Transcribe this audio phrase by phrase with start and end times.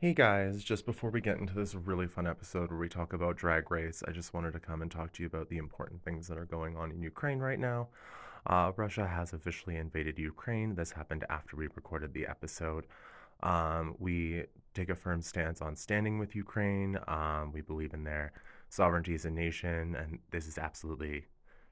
[0.00, 3.34] Hey guys, just before we get into this really fun episode where we talk about
[3.36, 6.28] Drag Race, I just wanted to come and talk to you about the important things
[6.28, 7.88] that are going on in Ukraine right now.
[8.46, 10.76] Uh, Russia has officially invaded Ukraine.
[10.76, 12.86] This happened after we recorded the episode.
[13.42, 16.96] Um, we take a firm stance on standing with Ukraine.
[17.08, 18.30] Um, we believe in their
[18.68, 21.24] sovereignty as a nation, and this is absolutely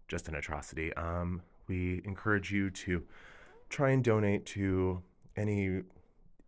[0.09, 0.93] just an atrocity.
[0.95, 3.05] Um, we encourage you to
[3.69, 5.01] try and donate to
[5.37, 5.83] any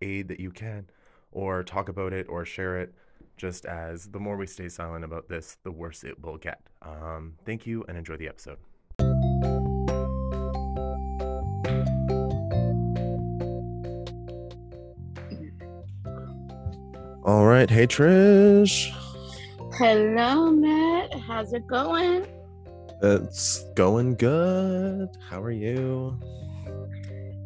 [0.02, 0.88] aid that you can,
[1.32, 2.94] or talk about it, or share it.
[3.36, 6.60] Just as the more we stay silent about this, the worse it will get.
[6.82, 8.58] Um, thank you and enjoy the episode.
[17.24, 17.68] All right.
[17.68, 18.90] Hey, Trish.
[19.74, 21.12] Hello, Matt.
[21.20, 22.26] How's it going?
[23.02, 25.10] It's going good.
[25.28, 26.18] How are you?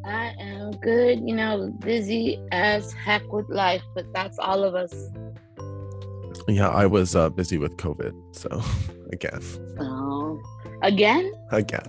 [0.04, 1.20] I am good.
[1.28, 4.92] You know, busy as heck with life, but that's all of us.
[6.48, 8.12] Yeah, I was uh, busy with COVID.
[8.34, 8.48] So,
[9.12, 9.42] again.
[9.78, 10.40] Oh,
[10.82, 11.30] again?
[11.50, 11.86] Again.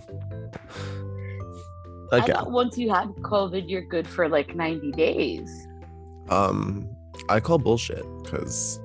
[2.12, 2.52] I Again.
[2.52, 5.50] once you had COVID, you're good for like 90 days.
[6.30, 6.88] Um,
[7.28, 8.80] I call bullshit because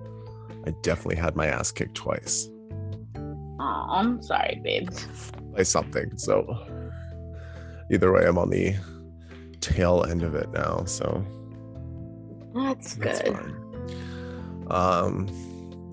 [0.66, 2.48] I definitely had my ass kicked twice
[3.60, 4.88] Oh, I'm sorry, babe.
[5.54, 6.16] by something.
[6.16, 6.46] So,
[7.90, 8.74] either way, I'm on the
[9.68, 10.84] tail end of it now.
[10.84, 11.24] So,
[12.54, 13.34] That's that's good.
[13.34, 14.66] fine.
[14.70, 15.26] Um,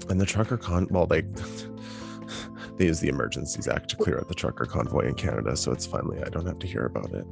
[0.09, 1.21] and the trucker con, well, they
[2.77, 5.55] they use the Emergencies Act to clear out the trucker convoy in Canada.
[5.55, 7.25] So it's finally I don't have to hear about it.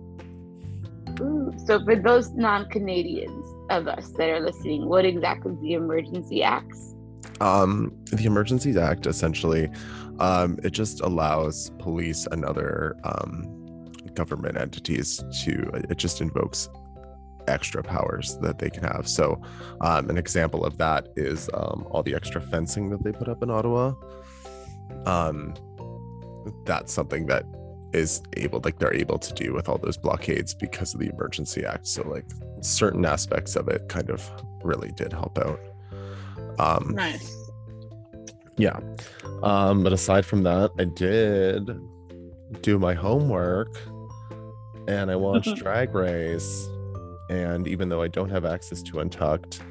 [1.22, 5.73] Ooh, so, for those non Canadians of us that are listening, what exactly is the
[5.73, 6.95] Emergency Acts?
[7.39, 9.69] Um, the Emergencies Act essentially,
[10.19, 13.62] um, it just allows police and other um,
[14.14, 15.69] government entities to.
[15.89, 16.69] It just invokes
[17.47, 19.08] extra powers that they can have.
[19.08, 19.42] So,
[19.81, 23.44] um, an example of that is um, all the extra fencing that they put up
[23.44, 23.94] in Ottawa.
[25.06, 25.53] Um,
[26.66, 27.46] that's something that
[27.94, 31.66] is able, like they're able to do with all those blockades because of the Emergency
[31.66, 31.88] Act.
[31.88, 32.25] So, like
[32.62, 34.29] certain aspects of it kind of
[34.63, 35.59] really did help out.
[36.59, 37.35] Um, Nice.
[38.57, 38.79] yeah.
[39.41, 41.78] Um, but aside from that, I did
[42.62, 43.75] do my homework
[44.88, 46.67] and I watched Drag Race.
[47.29, 49.61] And even though I don't have access to Untucked,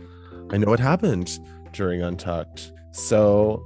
[0.50, 1.38] I know what happened
[1.72, 2.72] during Untucked.
[2.92, 3.64] So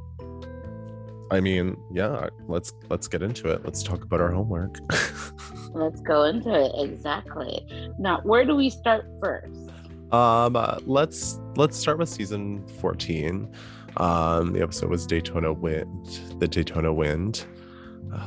[1.30, 3.64] I mean, yeah, let's let's get into it.
[3.64, 4.78] Let's talk about our homework.
[5.72, 6.72] Let's go into it.
[6.74, 7.66] Exactly.
[7.98, 9.70] Now, where do we start first?
[10.10, 13.52] Um, uh, let's let's start with season 14.
[13.98, 16.06] Um, the episode was Daytona Wind,
[16.38, 17.44] the Daytona Wind.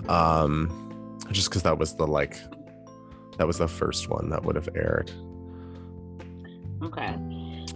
[0.07, 2.37] Um, just because that was the like,
[3.39, 5.09] that was the first one that would have aired.
[6.83, 7.15] Okay.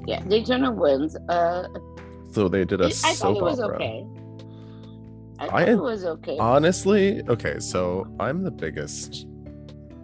[0.06, 1.16] Yeah, Daytona Wind.
[1.30, 1.68] Uh,
[2.32, 3.76] So they did a I thought it was opera.
[3.78, 4.06] okay.
[5.40, 6.38] I thought I- it was okay.
[6.38, 9.26] Honestly, okay, so I'm the biggest,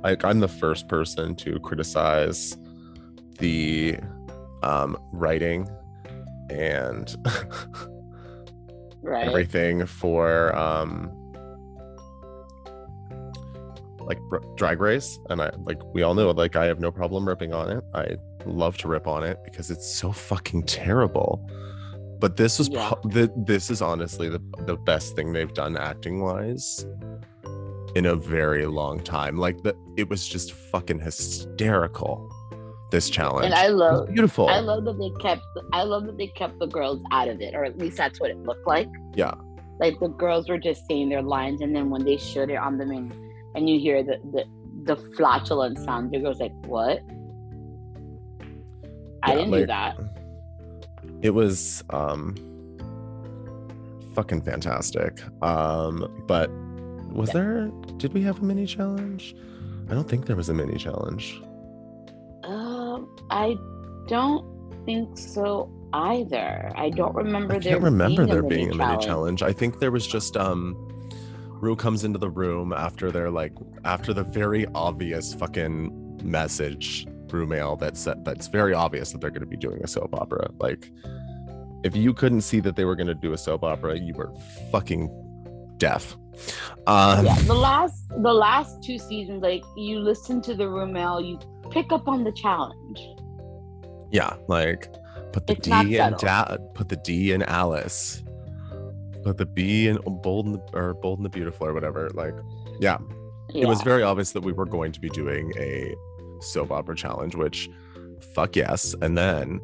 [0.01, 2.57] like, I'm the first person to criticize
[3.39, 3.97] the
[4.63, 5.67] um, writing
[6.49, 7.15] and
[9.01, 9.27] right.
[9.27, 11.11] everything for um
[14.09, 17.25] like r- drag race and i like we all know like i have no problem
[17.27, 18.07] ripping on it i
[18.45, 21.39] love to rip on it because it's so fucking terrible
[22.19, 22.89] but this was Yeah.
[22.91, 26.85] pro- the, this is honestly the, the best thing they've done acting wise
[27.95, 32.29] in a very long time like the it was just fucking hysterical
[32.91, 35.43] this challenge And I love, beautiful I love that they kept,
[35.73, 38.31] I love that they kept the girls out of it, or at least that's what
[38.31, 38.89] it looked like.
[39.15, 39.35] Yeah.
[39.79, 42.79] Like the girls were just saying their lines, and then when they showed it on
[42.79, 43.13] the main,
[43.55, 44.43] and you hear the the
[44.83, 46.99] the flatulent sound, the girls like, "What?
[49.23, 49.97] I Yeah, didn't like- do that."
[51.21, 52.33] it was um
[54.15, 56.49] fucking fantastic um but
[57.11, 57.33] was Yeah.
[57.41, 59.35] there did we have a mini challenge
[59.89, 61.41] i don't think there was a mini challenge
[62.43, 63.57] Um, I
[64.07, 64.45] don't
[64.85, 66.71] think so either.
[66.75, 67.55] I don't remember.
[67.55, 70.37] i there can't remember being there being a mini challenge i think there was just
[70.37, 70.75] um
[71.61, 73.53] Ru comes into the room after they're like
[73.85, 79.41] after the very obvious fucking message through mail that's that's very obvious that they're going
[79.41, 80.89] to be doing a soap opera like
[81.83, 84.33] if you couldn't see that they were going to do a soap opera you were
[84.71, 85.07] fucking
[85.77, 86.17] deaf
[86.87, 91.19] um yeah, the last the last two seasons, like you listen to the room mail,
[91.21, 91.37] you
[91.69, 92.99] pick up on the challenge.
[94.11, 94.91] Yeah, like
[95.31, 96.19] put the It's D in subtle.
[96.19, 98.23] da- put the D in Alice.
[99.29, 102.09] Put the B and Bold and the, or Bold and the Beautiful or whatever.
[102.15, 102.33] Like,
[102.79, 102.97] yeah,
[103.53, 105.93] it was very obvious that we were going to be doing a
[106.41, 107.69] soap opera challenge, which
[108.33, 108.95] fuck yes.
[109.03, 109.61] And then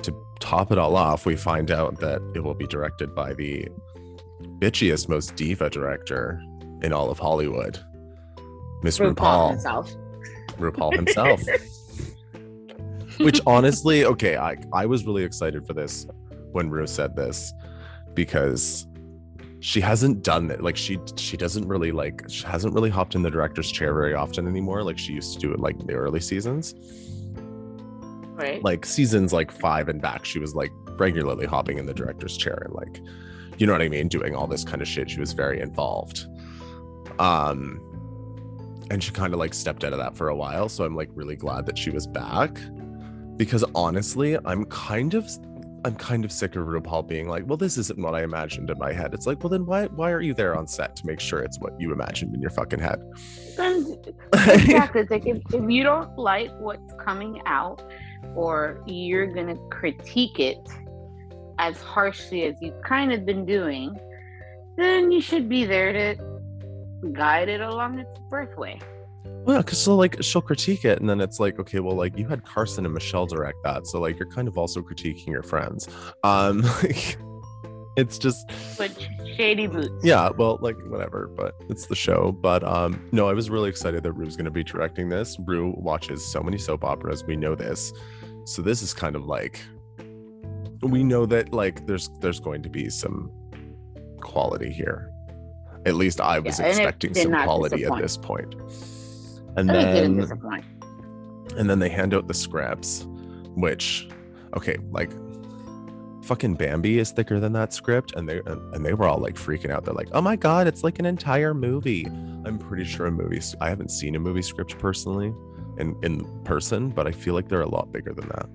[0.00, 3.68] to top it all off, we find out that it will be directed by the
[4.60, 6.42] bitchiest, most diva director
[6.80, 7.78] in all of Hollywood,
[8.82, 9.50] Miss RuPaul RuPaul.
[9.50, 9.94] himself.
[10.58, 11.42] RuPaul himself.
[13.18, 16.06] Which honestly, okay, I I was really excited for this
[16.52, 17.52] when Ru said this
[18.14, 18.86] because
[19.62, 20.60] she hasn't done it.
[20.60, 24.12] Like she she doesn't really like she hasn't really hopped in the director's chair very
[24.12, 24.82] often anymore.
[24.82, 26.74] Like she used to do it like the early seasons.
[28.34, 28.62] Right.
[28.64, 32.60] Like seasons like five and back, she was like regularly hopping in the director's chair
[32.64, 33.00] and like,
[33.56, 35.08] you know what I mean, doing all this kind of shit.
[35.08, 36.26] She was very involved.
[37.20, 37.80] Um
[38.90, 40.68] and she kind of like stepped out of that for a while.
[40.68, 42.58] So I'm like really glad that she was back.
[43.36, 45.30] Because honestly, I'm kind of
[45.84, 48.78] I'm kind of sick of RuPaul being like, well, this isn't what I imagined in
[48.78, 49.14] my head.
[49.14, 51.58] It's like, well, then why why are you there on set to make sure it's
[51.58, 53.02] what you imagined in your fucking head?
[53.56, 53.96] Then-
[54.32, 55.00] exactly.
[55.00, 57.82] It's like if, if you don't like what's coming out
[58.36, 60.68] or you're gonna critique it
[61.58, 63.94] as harshly as you've kind of been doing,
[64.76, 66.16] then you should be there to
[67.12, 68.80] guide it along its birthway.
[69.24, 72.26] Well, because so like she'll critique it, and then it's like, okay, well, like you
[72.28, 75.88] had Carson and Michelle direct that, so like you're kind of also critiquing your friends.
[76.22, 77.16] Um, like,
[77.96, 78.90] it's just But
[79.36, 80.04] shady boots.
[80.04, 82.32] yeah, well, like whatever, but it's the show.
[82.32, 85.36] But um, no, I was really excited that Ru's going to be directing this.
[85.40, 87.92] Ru watches so many soap operas, we know this,
[88.44, 89.60] so this is kind of like
[90.82, 93.30] we know that like there's there's going to be some
[94.20, 95.10] quality here.
[95.84, 98.54] At least I was Yeah, expecting some quality at this point.
[99.56, 100.28] And And then
[101.58, 103.06] and then they hand out the scraps,
[103.54, 104.08] which
[104.56, 105.10] okay like
[106.22, 109.70] fucking bambi is thicker than that script and they and they were all like freaking
[109.70, 109.84] out.
[109.84, 112.06] They're like oh my god it's like an entire movie.
[112.44, 115.32] I'm pretty sure a movie i haven't seen a movie script personally
[115.78, 118.48] in in person but i feel like they're a lot bigger than that.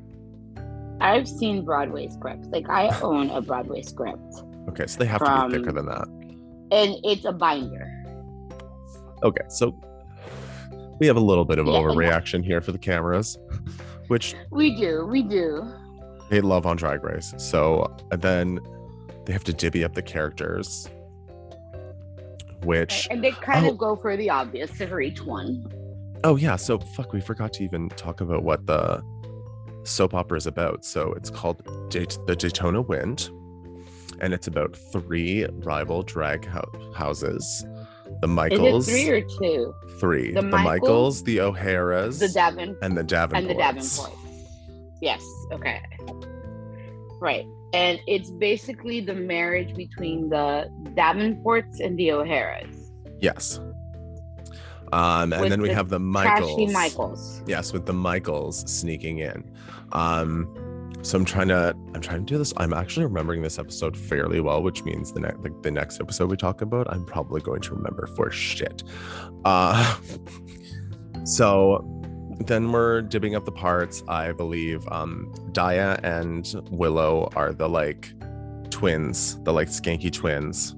[1.00, 2.48] I've seen Broadway scripts.
[2.50, 6.08] Like I own a Broadway script, okay so they have to be thicker than that.
[6.72, 7.88] and it's a binder.
[9.24, 9.80] okay so
[11.00, 13.38] we have a little bit of Yeah, overreaction here for the cameras
[14.08, 15.70] which We do, we do.
[16.30, 17.34] they love on Drag Race.
[17.38, 18.60] So uh, then
[19.26, 20.90] they have to divvy up the characters,
[22.64, 23.72] which And they kind Oh.
[23.72, 25.66] of go for the obvious for each one.
[26.24, 29.02] oh yeah, so fuck, we forgot to even talk about what the
[29.84, 30.84] soap opera is about.
[30.86, 33.30] So it's called Dayt- the Daytona Wind,
[34.22, 37.66] and it's about three rival drag hou- houses.
[38.22, 39.74] The Michaels, three or two?
[40.00, 40.32] three.
[40.34, 43.38] The the Michaels, Michaels, the O'Haras, The Davin and the Davenports.
[43.38, 44.18] and the Davenports.
[45.02, 45.24] Yes.
[45.52, 45.82] Okay.
[47.22, 47.46] Right.
[47.74, 52.92] And it's basically the marriage between the Davenports and the O'Haras.
[53.20, 53.60] Yes.
[54.94, 56.72] Um, and With then we the have the Michaels.
[56.72, 57.42] Michaels.
[57.46, 59.44] yes with the michaels sneaking in
[59.92, 60.48] um
[61.02, 62.54] so i'm trying to i'm trying to do this.
[62.58, 66.30] I'm actually remembering this episode fairly well which means the next like the next episode
[66.30, 68.84] we talk about i'm probably going to remember for shit.
[69.46, 69.98] Uh
[71.24, 71.84] so
[72.46, 78.14] then we're dibbing up the parts i believe um daya and willow are the like
[78.70, 80.76] twins the like skanky twins.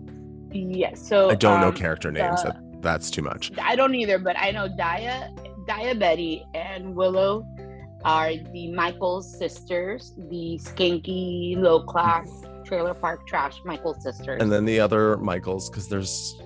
[0.52, 1.08] Yes.
[1.08, 3.52] So i don't know um, character names the- that, that's too much.
[3.62, 5.36] I don't either, but I know Daya,
[5.68, 7.46] Daya Betty, and Willow
[8.06, 12.30] are the Michaels sisters, the skanky, low class
[12.66, 14.42] trailer park trash Michaels sisters.
[14.42, 16.40] and then the other michaels because there's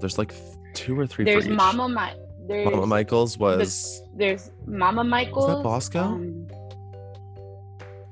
[0.00, 0.34] there's like
[0.74, 1.48] two or three there's.
[1.48, 5.48] Mama Mi- there's Mama Michaels was there's Mama Michaels.
[5.48, 6.00] Is that Bosco?
[6.00, 6.46] um,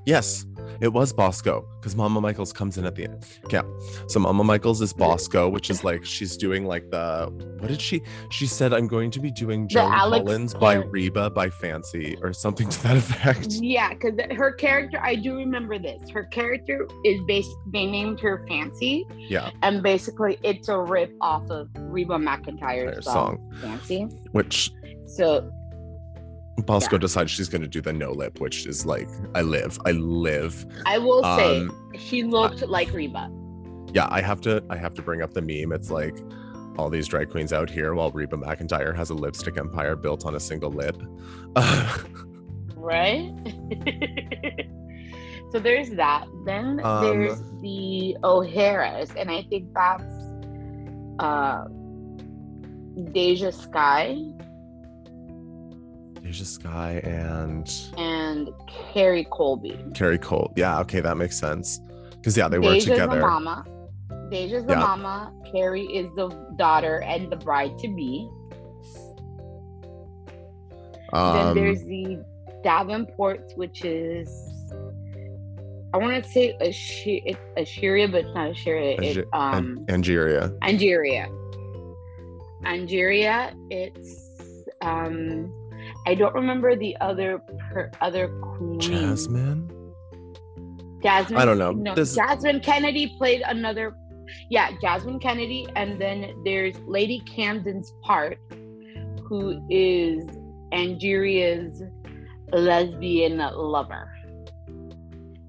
[0.07, 0.47] yes,
[0.81, 3.25] it was Bosco because Mama Michaels comes in at the end.
[3.51, 3.63] Yeah,
[4.09, 8.01] so Mama Michaels is Bosco, which is like she's doing like the what did she?
[8.31, 12.33] She said I'm going to be doing Joan Alex Collins by Reba by Fancy or
[12.33, 13.53] something to that effect.
[13.61, 16.09] yeah, because her character, I do remember this.
[16.11, 17.51] Her character is based.
[17.73, 23.03] They named her Fancy, Yeah, and basically it's a rip off of Reba McEntire's Her
[23.03, 24.05] song, Fancy.
[24.33, 24.73] which
[25.07, 25.51] So
[26.67, 27.01] Bosco Yeah.
[27.01, 30.65] decides she's going to do the no lip, which is like I live, I live.
[30.87, 33.31] I will say Um, she looked like Reba.
[33.93, 35.73] yeah, I have to I have to bring up the meme.
[35.73, 36.17] It's like
[36.79, 40.35] all these drag queens out here while Reba McEntire has a lipstick empire built on
[40.37, 40.97] a single lip.
[42.77, 43.31] right?
[45.53, 46.27] so there's that.
[46.47, 50.05] Then Um, there's the O'Haras, and I think that's
[51.19, 51.65] uh
[53.13, 54.17] Deja Skye
[56.23, 58.49] Deja Skye and and
[58.93, 59.77] Kerri Colby.
[59.93, 60.53] Kerri Cole.
[60.57, 61.81] Yeah, okay, that makes sense.
[62.17, 63.07] Because yeah, they work together.
[63.07, 63.65] Deja's the mama.
[64.31, 64.79] Deja's the Yeah.
[64.81, 65.33] mama.
[65.53, 68.29] Kerri is the daughter and the bride to be.
[71.13, 72.23] then Um, there's the
[72.65, 74.29] Davenports, which is
[75.93, 78.97] I want to say Ash- Assyria, but it's not Assyria.
[79.01, 80.57] It's um An- Angeria.
[80.63, 81.27] Angeria.
[82.65, 83.53] Angeria.
[83.71, 84.29] It's
[84.83, 85.53] um
[86.07, 87.39] I don't remember the other
[87.73, 88.81] per, other queen.
[88.81, 89.71] Jasmine.
[91.03, 91.39] Jasmine.
[91.39, 91.73] I don't know.
[91.73, 93.95] No, This- Jasmine Kennedy played another.
[94.49, 98.39] Yeah, Jasmine Kennedy, and then there's Lady Camden's part,
[99.25, 100.25] who is
[100.73, 101.83] Angeria's
[102.53, 104.09] lesbian lover,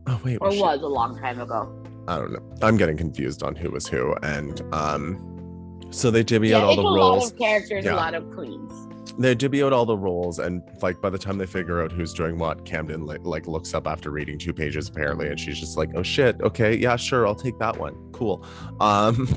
[0.08, 0.38] Oh wait.
[0.42, 1.72] or was she- was a long time ago.
[2.08, 2.42] I don't know.
[2.64, 6.76] I'm getting confused on who was who, and um, so they divvy Yeah, out all
[6.76, 7.32] the a lot roles.
[7.32, 7.94] of characters, Yeah.
[7.94, 8.74] a lot of queens.
[9.18, 12.14] They divvy out all the roles, and like by the time they figure out who's
[12.14, 15.78] doing what, Camden like, like looks up after reading two pages apparently, and she's just
[15.78, 17.96] like, "Oh shit, okay, yeah, sure, I'll take that one.
[18.14, 18.46] Cool."
[18.80, 19.28] Um,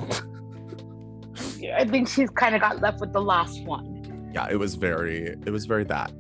[1.76, 4.30] I think she's kind of got left with the last one.
[4.32, 6.12] yeah, it was very, it was very that.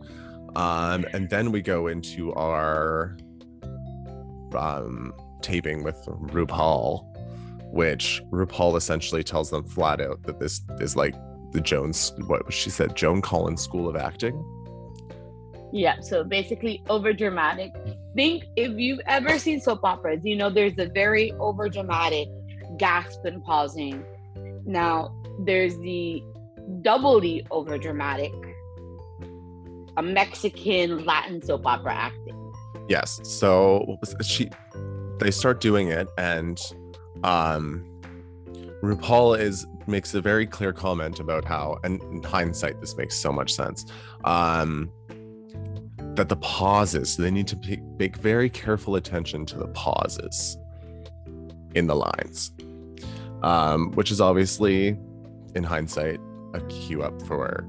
[0.56, 3.16] Um, and then we go into our
[4.56, 7.04] um taping with RuPaul,
[7.72, 11.14] which RuPaul essentially tells them flat out that this is like
[11.54, 14.44] the Jones, what she said, Joan Collins School of Acting.
[15.72, 17.72] Yeah, so basically over dramatic.
[18.14, 22.28] Think if you've ever seen soap operas, you know there's a very over dramatic
[22.76, 24.04] gasp and pausing.
[24.66, 26.22] Now there's the
[26.82, 28.32] doubly over dramatic,
[29.96, 32.52] a Mexican Latin soap opera acting.
[32.88, 33.20] Yes.
[33.24, 34.26] So what was it?
[34.26, 34.50] she
[35.18, 36.60] they start doing it and
[37.22, 37.84] um
[38.82, 43.32] RuPaul is makes a very clear comment about how and in hindsight this makes so
[43.32, 43.86] much sense.
[44.24, 44.90] Um
[46.14, 47.58] that the pauses they need to
[47.98, 50.56] make very careful attention to the pauses
[51.74, 52.52] in the lines.
[53.42, 54.96] Um which is obviously
[55.54, 56.20] in hindsight
[56.54, 57.64] a cue up for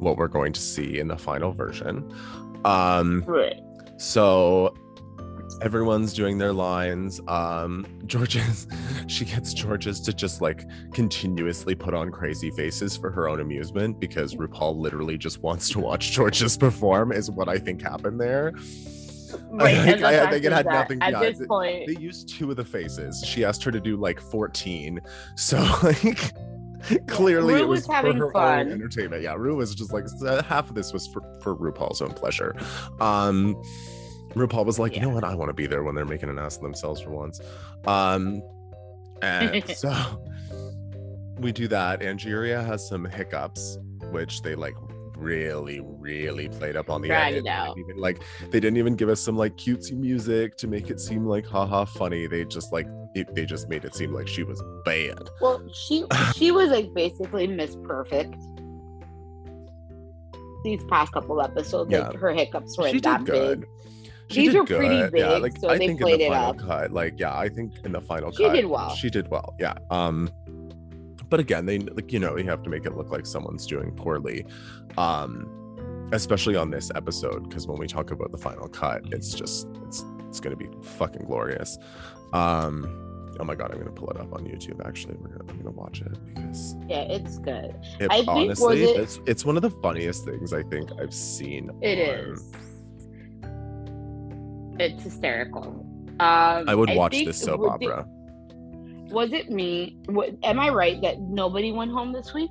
[0.00, 2.12] what we're going to see in the final version.
[2.64, 3.60] Um Right.
[3.98, 4.74] so
[5.62, 7.20] everyone's doing their lines.
[7.28, 8.66] Um, Jorgeous
[9.06, 13.98] she gets Jorgeous to just like continuously put on crazy faces for her own amusement
[14.00, 18.52] because RuPaul literally just wants to watch Jorgeous perform, is what I think happened there.
[19.50, 19.76] Right.
[19.76, 22.28] I think- I- I think it had nothing- At yeah, this it- point, They used
[22.28, 23.22] two of the faces.
[23.26, 25.00] She asked her to do like 14.
[25.36, 26.32] So like
[27.06, 28.60] clearly Ru it was, was having for her fun.
[28.66, 29.22] own entertainment.
[29.22, 30.04] Yeah, Ru was just like
[30.46, 32.56] half of this was for, for RuPaul's own pleasure.
[33.00, 33.60] Um
[34.30, 35.24] RuPaul was like, you know what?
[35.24, 37.40] I want to be there when they're making an ass of themselves for once.
[37.86, 38.42] Um
[39.22, 40.22] and so
[41.38, 42.00] we do that.
[42.00, 43.78] Angeria has some hiccups,
[44.10, 44.74] which they like
[45.16, 47.44] really, really played up on the Drag edit.
[47.46, 47.74] it out.
[47.76, 50.90] They didn't Even like they didn't even give us some like cutesy music to make
[50.90, 52.26] it seem like haha funny.
[52.26, 55.28] They just like it, they just made it seem like she was bad.
[55.40, 56.04] well, she
[56.36, 58.34] she was like basically Miss Perfect.
[60.62, 63.60] These past couple episodes, like her hiccups weren't she that good.
[63.60, 63.68] big.
[64.30, 65.12] She These did were pretty good.
[65.14, 66.58] Yeah, big, like so I they think in played the it final up.
[66.58, 68.94] cut, like yeah, I think in the final She cut, did well.
[68.94, 69.54] She did well.
[69.58, 69.74] Yeah.
[69.90, 70.30] Um,
[71.28, 73.90] but again, they like you know you have to make it look like someone's doing
[73.92, 74.46] poorly,
[74.98, 79.66] um, especially on this episode because when we talk about the final cut, it's just
[79.86, 81.76] it's it's gonna be fucking glorious.
[82.32, 84.84] Um, oh my god, I'm gonna pull it up on YouTube.
[84.86, 87.74] Actually, we're gonna I'm gonna watch it because Yeah, it's good.
[87.98, 91.14] it, I think, honestly it- it's it's one of the funniest things I think I've
[91.14, 91.70] seen.
[91.80, 92.52] It on- is.
[94.80, 95.64] It's hysterical.
[96.20, 98.06] Um, I would watch this soap it- opera.
[99.10, 99.98] was it me?
[100.08, 102.50] Wa- am I right that nobody went home this week?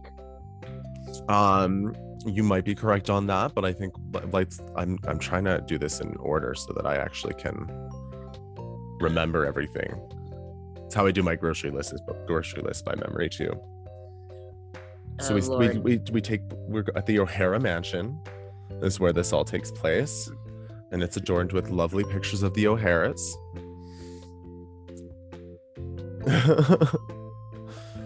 [1.28, 1.96] Um,
[2.26, 3.94] you might be correct on that, but I think
[4.32, 7.68] like I'm I'm trying to do this in order so that I actually can
[9.00, 10.00] remember everything.
[10.86, 13.52] It's how I do my grocery list is grocery list by memory too.
[15.22, 18.20] So Oh, we, we we we take we're at the O'Hara Mansion.
[18.82, 20.32] This is where this all takes place,
[20.92, 23.38] and it's adorned with lovely pictures of the O'Haras.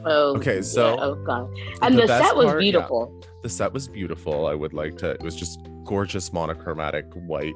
[0.06, 1.50] Oh, Okay, yeah, so oh god,
[1.82, 2.72] and the the, set was part- yeah.
[2.72, 3.22] beautiful.
[3.42, 4.48] the set was beautiful.
[4.48, 5.12] I would like to.
[5.12, 7.54] It was just gorgeous monochromatic white,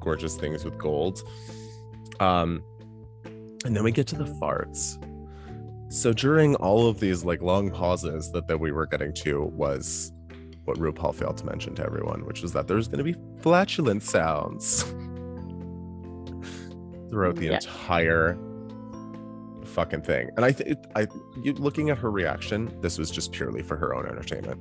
[0.00, 1.22] gorgeous things with gold.
[2.20, 2.62] Um,
[3.64, 4.98] and then we get to the farts.
[5.92, 10.12] So during all of these like long pauses that that we were getting to was
[10.70, 14.02] what RuPaul failed to mention to everyone, which was that there's going to be flatulent
[14.02, 14.84] sounds
[17.10, 17.54] throughout the Yeah.
[17.54, 18.38] entire
[19.64, 20.30] fucking thing.
[20.36, 21.06] And I think I
[21.42, 24.60] you looking at her reaction, this was just purely for her own entertainment.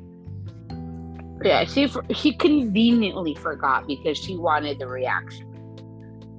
[1.43, 5.45] Yeah, she for- she conveniently forgot because she wanted the reaction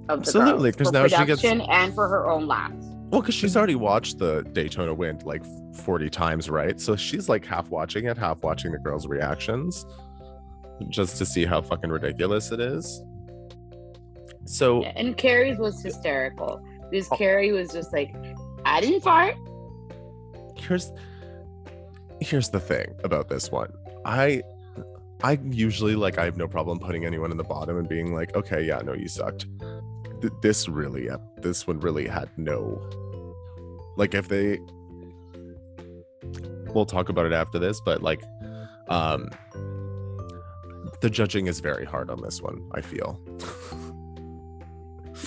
[0.09, 2.75] of the Absolutely, because now she gets- and for her own laughs.
[3.11, 6.81] Well, because she's already watched the Daytona Wind like 40 times, right?
[6.81, 9.87] So she's like half watching it, half watching the girls' reactions
[10.89, 13.03] just to see how fucking ridiculous it is.
[14.47, 17.17] So And Kerri's was hysterical because Oh.
[17.17, 18.15] Kerri was just like,
[18.65, 19.35] I didn't fart.
[20.57, 20.93] here's
[22.21, 23.73] here's the thing about this one.
[24.05, 24.43] I
[25.23, 28.35] I usually like I have no problem putting anyone in the bottom and being like,
[28.37, 29.47] okay, yeah, no, you sucked.
[30.21, 32.79] Th- this really, uh, this one really had no.
[33.97, 34.61] Like if they,
[36.75, 38.23] we'll talk about it after this, but like,
[38.89, 39.29] um,
[41.01, 42.69] the judging is very hard on this one.
[42.75, 43.19] I feel.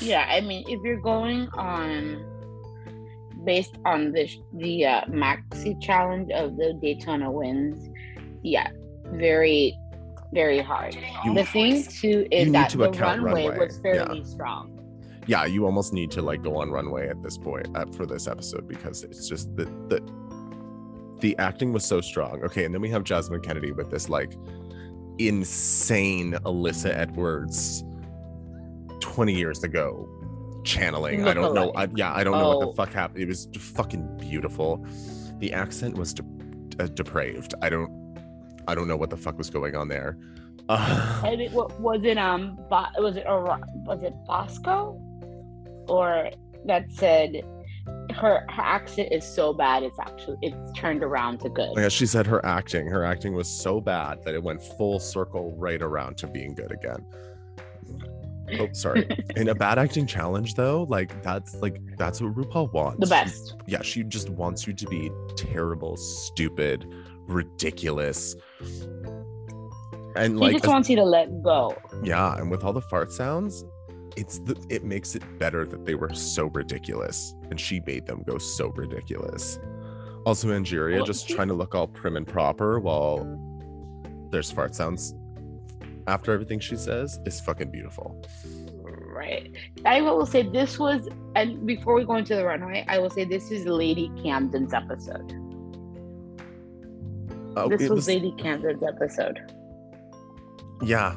[0.02, 2.26] Yeah, I mean, if you're going on
[3.46, 7.78] based on the the uh, maxi challenge of the Daytona Wind,
[8.42, 8.70] yeah,
[9.12, 9.78] very
[10.34, 10.98] very hard.
[11.24, 14.80] You- the thing too is that to the runway, runway, was fairly strong.
[15.28, 18.28] yeah, you almost need to like go on runway at this point uh, for this
[18.28, 20.02] episode because it's just the the
[21.24, 22.44] the acting was so strong.
[22.44, 24.34] Okay, and then we have Jasmine Kennedy with this like
[25.20, 27.84] insane Alyssa Edwards
[29.00, 30.08] 20 years ago
[30.66, 31.26] channeling.
[31.26, 31.72] I don't know.
[31.76, 32.70] I, yeah, I don't know what Oh.
[32.72, 33.22] the fuck happened.
[33.24, 34.86] It was fucking beautiful.
[35.40, 36.24] The accent was de-
[36.80, 37.54] uh, depraved.
[37.62, 37.92] I don't
[38.68, 40.18] I don't know what the fuck was going on there.
[40.68, 43.44] Uh, And it wa- was it um Bo- was it or
[43.86, 45.00] was it Bosco
[45.88, 46.32] or
[46.66, 47.44] that said
[48.12, 51.70] her her accent is so bad it's actually it's turned around to good.
[51.76, 55.00] Oh, yeah, she said her acting, her acting was so bad that it went full
[55.00, 57.06] circle right around to being good again.
[58.60, 59.08] Oh, sorry.
[59.38, 63.00] In a bad acting challenge, though, like that's like that's what RuPaul wants.
[63.00, 63.56] The She- best.
[63.68, 66.86] yeah, she just wants you to be terrible, stupid,
[67.26, 68.36] ridiculous,
[70.18, 70.50] and like.
[70.50, 71.76] She like just wants you to let go.
[72.04, 73.64] yeah, and with all the fart sounds,
[74.16, 78.24] it's the it makes it better that they were so ridiculous, and she made them
[78.28, 79.60] go so ridiculous.
[80.26, 83.40] Also, Angeria Well, just trying to look all prim and proper while
[84.32, 85.14] there's fart sounds
[86.08, 88.22] after everything she says is fucking beautiful.
[88.84, 89.52] Right.
[89.86, 93.26] I will say this was, and before we go into the runway, I will say
[93.26, 95.34] this is Lady Camden's episode.
[97.56, 99.40] Oh, this was, was- Lady Camden's episode.
[100.82, 101.16] yeah,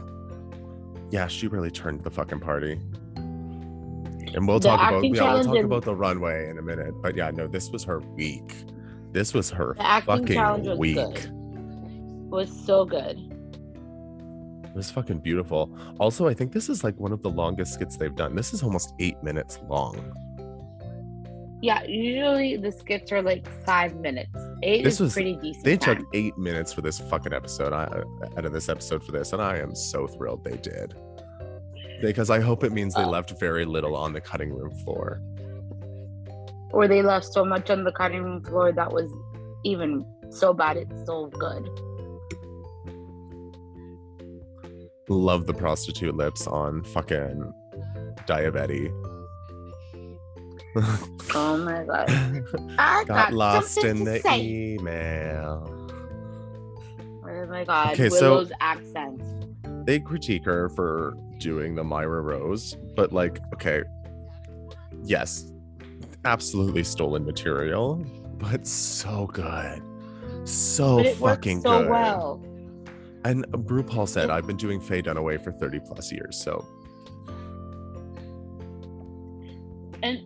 [1.11, 2.81] yeah, she really turned the fucking party.
[4.35, 6.95] And we'll The talk about yeah, we'll talk about the runway in a minute.
[7.01, 8.55] But yeah, no, this was her week.
[9.13, 10.97] This was her The acting challenge fucking was week.
[10.97, 11.31] good.
[12.31, 13.19] Was so good.
[14.65, 15.75] It was fucking beautiful.
[15.99, 18.35] Also, I think this is like one of the longest skits they've done.
[18.37, 20.13] This is almost eight minutes long.
[21.63, 24.31] Yeah, usually the skits are like five minutes.
[24.63, 25.65] Eight This is was- pretty decent.
[25.65, 25.99] They time.
[25.99, 27.73] took eight minutes for this fucking episode.
[27.73, 28.05] I uh,
[28.37, 30.95] out of this episode for this, and I am so thrilled they did.
[32.03, 33.09] Because I hope it means they Oh.
[33.11, 35.23] left very little on the cutting room floor.
[36.73, 39.11] or they left so much on the cutting room floor that was
[39.65, 41.67] even so bad it's still good.
[45.09, 47.53] Love the prostitute lips on fucking
[48.27, 48.91] Diabetes.
[51.35, 52.09] Oh my god.
[52.79, 54.41] I Got lost in the say.
[54.75, 55.73] email.
[57.25, 57.93] Oh my god.
[57.95, 59.23] Okay, so- Willow's accent.
[59.87, 63.83] they critique her for doing the Moira Rose, but like, okay,
[65.03, 65.53] yes,
[66.25, 67.97] absolutely stolen material,
[68.39, 69.83] but so good.
[70.45, 71.91] So but it works fucking so good.
[71.91, 72.43] well.
[73.25, 76.39] And RuPaul said, I've been doing Faye Dunaway for 30 plus years.
[76.41, 76.65] So
[80.03, 80.21] And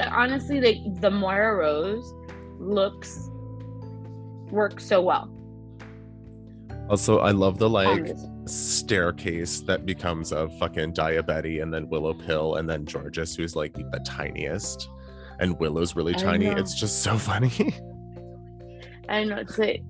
[0.00, 2.14] honestly, like the Moira Rose
[2.58, 3.28] looks
[4.50, 5.30] works so well.
[6.88, 12.56] also, I love the like staircase that becomes of fucking Diabetes and then Willow Pill
[12.56, 14.88] and then Jorgeous, who's like the tiniest.
[15.40, 16.46] And Willow's really tiny.
[16.46, 17.52] It's just so funny.
[19.08, 19.82] I know it's like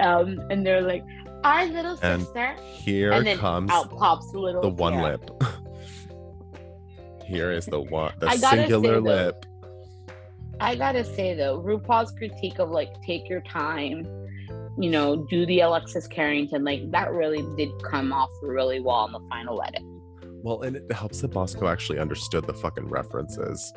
[0.00, 1.04] um and they're like
[1.44, 5.30] our little And sister Here and comes out pops little the one lip.
[7.26, 9.46] Here is the one, the singular say, though, lip.
[10.60, 14.06] I gotta say though, RuPaul's critique of like take your time,
[14.78, 19.12] you know, do the Alexis Carrington, like that really did come off really well in
[19.12, 19.82] the final edit.
[20.44, 23.72] Well, and it helps that Bosco actually understood the fucking references.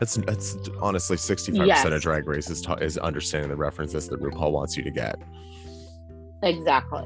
[0.00, 4.08] That's it's honestly sixty five percent of Drag Race is, ta- is understanding the references
[4.08, 5.20] that RuPaul wants you to get.
[6.42, 7.04] Exactly.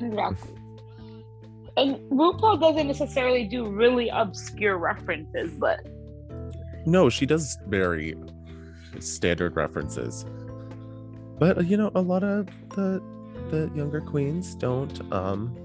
[0.00, 0.53] Exactly.
[1.76, 5.80] And RuPaul doesn't necessarily do really obscure references, but
[6.86, 8.14] No, she does very
[9.00, 10.24] standard references,
[11.38, 13.02] but you know, a lot of the
[13.50, 15.56] the younger queens don't um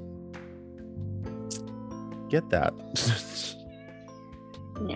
[2.30, 2.74] get that.
[4.88, 4.95] yeah.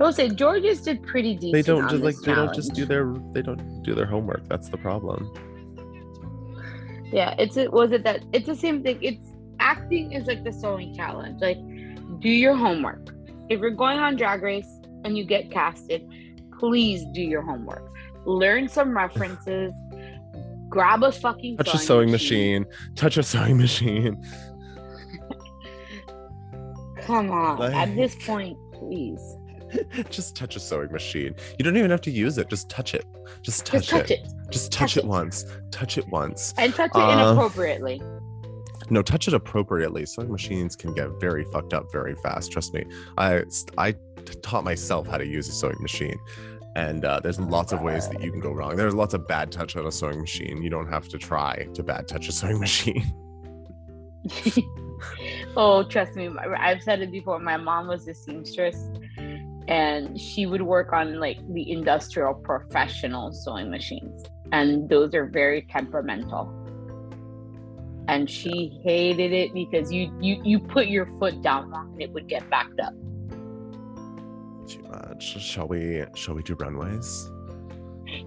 [0.00, 1.52] I will say Jorgeous did pretty decent.
[1.52, 4.48] they don't on just like they don't just do their they don't do their homework.
[4.48, 5.30] That's the problem.
[7.12, 8.98] Yeah, it's it was it that it's the same thing.
[9.02, 9.29] It's
[9.60, 11.40] acting is like the sewing challenge.
[11.40, 11.58] Like
[12.20, 13.14] do your homework.
[13.48, 16.08] If you're going on Drag Race and you get casted,
[16.58, 17.88] please do your homework.
[18.26, 19.72] Learn some references.
[20.68, 22.62] Grab a fucking touch a sewing machine.
[22.62, 22.94] machine.
[22.94, 24.22] Touch a sewing machine.
[27.02, 27.58] Come on.
[27.58, 27.74] Like...
[27.74, 29.36] At this point, please.
[30.10, 31.34] just touch a sewing machine.
[31.58, 32.48] You don't even have to use it.
[32.48, 33.04] Just touch it.
[33.42, 34.20] Just touch, just touch it.
[34.20, 34.32] it.
[34.50, 35.44] Just touch, touch it, it, once.
[35.70, 36.54] Touch it once.
[36.58, 38.00] And touch it uh, inappropriately.
[38.90, 40.04] No, touch it appropriately.
[40.04, 42.50] Sewing machines can get very fucked up very fast.
[42.50, 42.84] Trust me.
[43.16, 43.44] I
[43.78, 43.94] I
[44.42, 46.18] taught myself how to use a sewing machine,
[46.76, 48.76] and uh, there's lots of ways that you can go wrong.
[48.76, 50.62] There's lots of bad touch on a sewing machine.
[50.62, 53.14] You don't have to try to bad touch a sewing machine.
[55.56, 56.28] oh, trust me.
[56.58, 57.38] I've said it before.
[57.38, 58.90] My mom was a seamstress
[59.68, 65.62] and she would work on like the industrial professional sewing machines and those are very
[65.62, 66.52] temperamental
[68.10, 72.10] and she hated it because you you you put your foot down wrong and it
[72.12, 72.92] would get backed up
[74.68, 77.30] too much uh, shall we shall we do runways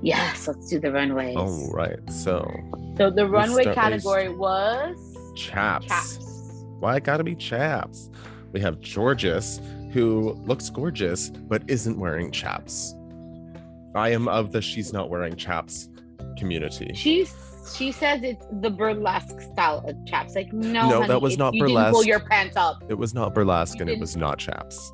[0.02, 2.50] yes let's do the runways all right so
[2.98, 4.98] so the runway category was
[5.36, 5.86] chaps.
[5.86, 8.10] chaps why it gotta be chaps
[8.54, 9.60] we have Jorgeous
[9.94, 12.96] who looks gorgeous but isn't wearing chaps.
[13.96, 15.90] I am of the she's not wearing chaps
[16.38, 16.92] community.
[16.96, 17.32] She's
[17.72, 20.36] she says it's the burlesque style of chaps.
[20.36, 21.94] Like no, no, honey, that was not you burlesque.
[21.94, 22.84] Pull your pants up.
[22.90, 24.92] It was not burlesque, and it was not chaps.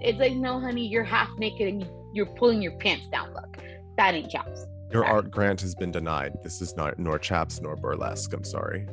[0.00, 3.32] It's like no, honey, you're half naked and you're pulling your pants down.
[3.34, 3.58] Look,
[3.96, 4.66] that ain't chaps.
[4.92, 6.32] Your art grant has been denied.
[6.42, 8.32] This is not nor chaps nor burlesque.
[8.32, 8.86] I'm sorry.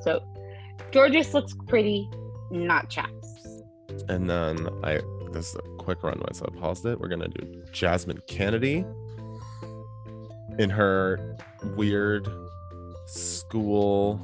[0.00, 0.22] So,
[0.92, 2.08] Jorgeous looks pretty,
[2.50, 3.62] not chaps.
[4.08, 5.00] And then I
[5.32, 6.98] this is a quick runway, so I paused it.
[6.98, 8.84] We're gonna do Jasmine Kennedy
[10.58, 11.36] in her
[11.76, 12.28] weird
[13.06, 14.20] school.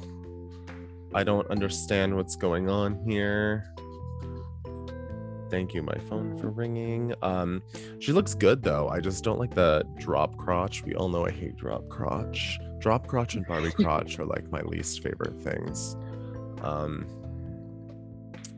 [1.13, 3.73] I don't understand what's going on here.
[5.49, 7.13] Thank you, my phone for ringing.
[7.21, 7.61] Um,
[7.99, 8.87] she looks good though.
[8.87, 10.83] I just don't like the drop crotch.
[10.83, 12.57] We all know I hate drop crotch.
[12.79, 15.97] Drop crotch and Barbie crotch are like my least favorite things.
[16.61, 17.05] Um,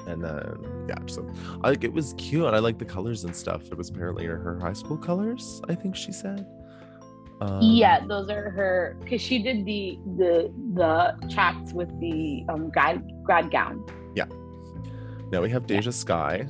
[0.08, 1.26] and then yeah so
[1.64, 4.60] I, like it was cute i like the colors and stuff it was apparently her
[4.60, 6.46] high school colors i think she said
[7.44, 12.70] um, yeah those are her because she did the the the chats with the um
[12.70, 14.26] grad grad gown yeah
[15.32, 15.92] now we have deja yeah.
[15.92, 16.48] sky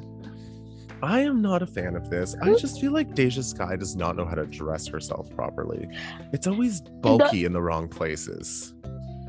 [1.02, 2.34] I am not a fan of this.
[2.42, 5.90] I just feel like Deja Skye does not know how to dress herself properly.
[6.32, 8.74] It's always bulky the, in the wrong places.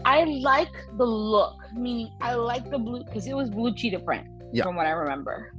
[0.04, 4.28] I like the look, meaning I like the blue because it was blue cheetah print
[4.52, 4.62] yeah.
[4.62, 5.52] from what I remember.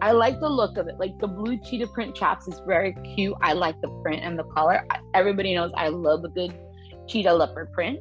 [0.00, 0.98] I like the look of it.
[0.98, 3.34] Like the blue cheetah print chaps is very cute.
[3.42, 4.86] I like the print and the color.
[5.14, 6.54] Everybody knows I love a good
[7.06, 8.00] cheetah leopard print.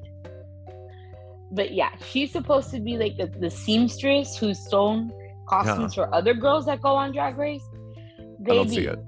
[1.51, 5.12] But yeah, she's supposed to be like the, the seamstress who's sewn
[5.47, 7.63] costumes for other girls that go on Drag Race.
[8.41, 8.99] Baby, I don't see it.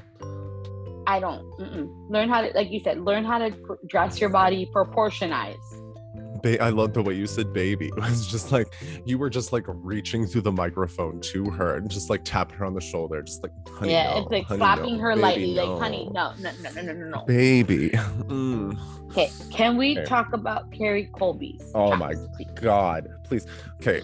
[1.07, 1.43] I don't.
[1.59, 1.89] Mm-mm.
[2.09, 3.51] Learn how to, like you said, learn how to
[3.87, 5.55] dress your body, proportionize
[6.45, 7.91] ba- I love the way you said baby.
[7.95, 8.67] It was just like
[9.05, 12.65] you were just like reaching through the microphone to her and just like tapping her
[12.65, 15.21] on the shoulder, just like honey, yeah, no, it's like honey, slapping no, her baby,
[15.21, 15.65] lightly, no.
[15.65, 17.25] like honey, no, no, no, no, no, no, no.
[17.25, 17.91] Baby.
[18.25, 18.77] Mm.
[19.11, 20.05] Okay, can we okay.
[20.05, 21.71] talk about Kerri Colby's?
[21.75, 22.47] Oh my please?
[22.55, 23.45] god, please.
[23.75, 24.01] Okay,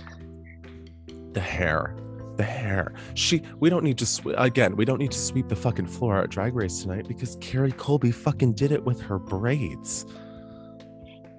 [1.34, 1.95] the hair
[2.38, 2.93] the hair.
[3.13, 6.17] She, we don't need to, sw- again, we don't need to sweep the fucking floor
[6.17, 10.06] at Drag Race tonight because Kerri Colby fucking did it with her braids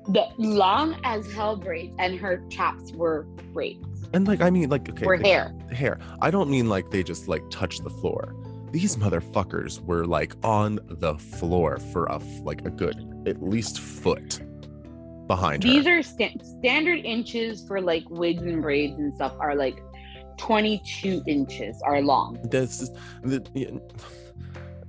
[0.08, 4.08] the long as hell braids and her chaps were braids.
[4.12, 5.54] And like I mean like okay or hair.
[5.70, 5.98] Hair.
[6.20, 8.34] I don't mean like they just like touch the floor.
[8.72, 14.40] These motherfuckers were like on the floor for a like a good at least foot
[15.28, 15.98] behind These her.
[15.98, 19.82] are st- standard inches for like wigs and braids and stuff are like
[20.38, 22.38] 22 inches are long.
[22.44, 22.90] This is
[23.22, 23.80] the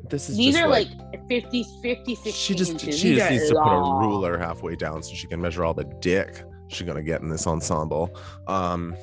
[0.10, 3.00] this is these are like, like 50 50 60 she just inches.
[3.00, 3.64] she these just needs long.
[3.66, 7.04] to put a ruler halfway down so she can measure all the dick she's gonna
[7.04, 8.16] get in this ensemble.
[8.48, 8.96] Um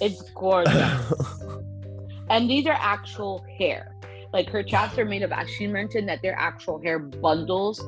[0.00, 1.12] it's gorgeous.
[2.30, 3.96] And these are actual hair.
[4.32, 7.80] Like her chaps are made of she mentioned that they're actual hair bundles.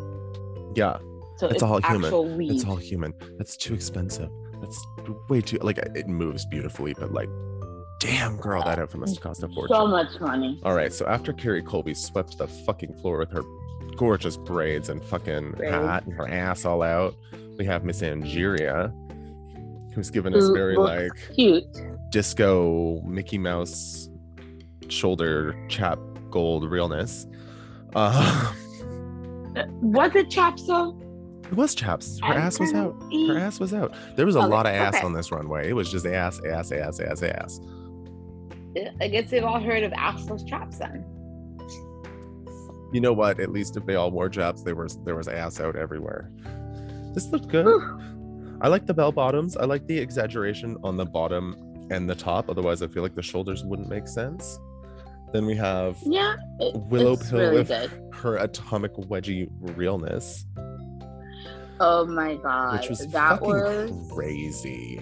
[0.74, 0.96] Yeah.
[1.36, 2.38] So it's, it's all human.
[2.38, 2.52] weave.
[2.52, 3.12] it's all human.
[3.36, 4.30] That's too expensive.
[4.60, 4.82] That's
[5.28, 7.28] way too like it moves beautifully but like
[8.00, 9.76] damn girl, that outfit must have cost a fortune.
[9.76, 10.58] So much money.
[10.64, 13.42] All right, so after Kerri Colby swept the fucking floor with her
[13.96, 15.72] gorgeous braids and fucking braids.
[15.72, 17.14] hat and her ass all out,
[17.58, 18.92] we have Miss Angeria,
[19.94, 21.64] who's given us very like cute
[22.10, 24.08] disco Mickey Mouse
[24.88, 25.98] shoulder chap
[26.30, 27.26] gold realness.
[27.94, 28.52] Uh,
[29.82, 30.98] was it chaps though?
[31.44, 32.20] It was chaps.
[32.22, 32.94] Her ass was out.
[33.28, 33.92] Her ass was out.
[34.16, 35.04] There was a okay, lot of ass okay.
[35.04, 35.68] on this runway.
[35.68, 37.60] It was just ass, ass, ass, ass, ass.
[39.00, 41.04] I guess they've all heard of assless traps then.
[42.92, 43.38] You know what?
[43.40, 46.30] At least if they all wore jabs, there was there was ass out everywhere.
[47.14, 47.66] This looked good.
[47.66, 48.58] Whew.
[48.60, 49.56] I like the bell bottoms.
[49.56, 51.56] I like the exaggeration on the bottom
[51.90, 52.48] and the top.
[52.50, 54.58] Otherwise, I feel like the shoulders wouldn't make sense.
[55.32, 57.90] Then we have Yeah, it, Willow Pill really with good.
[58.12, 60.44] her atomic wedgie realness,
[61.78, 65.00] Oh my god, which was that fucking was crazy.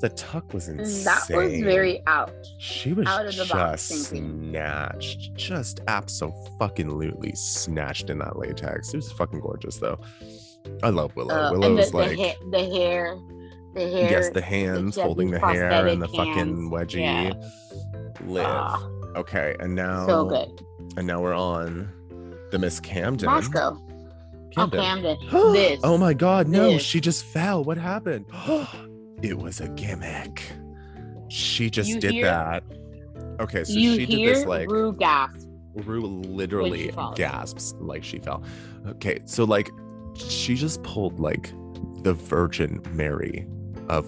[0.00, 1.04] The tuck was insane.
[1.04, 2.30] that was very out.
[2.58, 4.50] She was out of the box thinking.
[4.50, 8.92] snatched, just absolutely snatched in that latex.
[8.92, 9.98] It was fucking gorgeous, though.
[10.82, 11.34] I love Willow.
[11.34, 13.16] Uh, and Willow's the, like, the, hair, the hair,
[13.74, 14.10] the hair.
[14.10, 16.70] yes, the hands the holding the hair and the prosthetic fucking hands.
[16.70, 17.00] wedgie.
[17.00, 18.26] Yeah.
[18.26, 18.46] Live.
[18.46, 20.60] Ah, okay, and now, so good.
[20.98, 21.90] and now we're on
[22.50, 23.26] the Miss Camden.
[23.26, 23.78] Moscow.
[24.54, 24.80] Camden.
[24.80, 25.52] Oh, Camden.
[25.54, 25.80] this.
[25.84, 26.82] oh my God, no, This.
[26.82, 27.64] she just fell.
[27.64, 28.26] What happened?
[29.22, 30.42] it was a gimmick.
[31.28, 32.62] She just You did hear- that.
[33.40, 35.46] Okay, so she did this like Ru gasp.
[35.74, 38.42] Ru literally gasps like she fell.
[38.86, 39.70] Okay, so like
[40.14, 41.52] she just pulled like
[42.02, 43.46] the Virgin Mary
[43.88, 44.06] of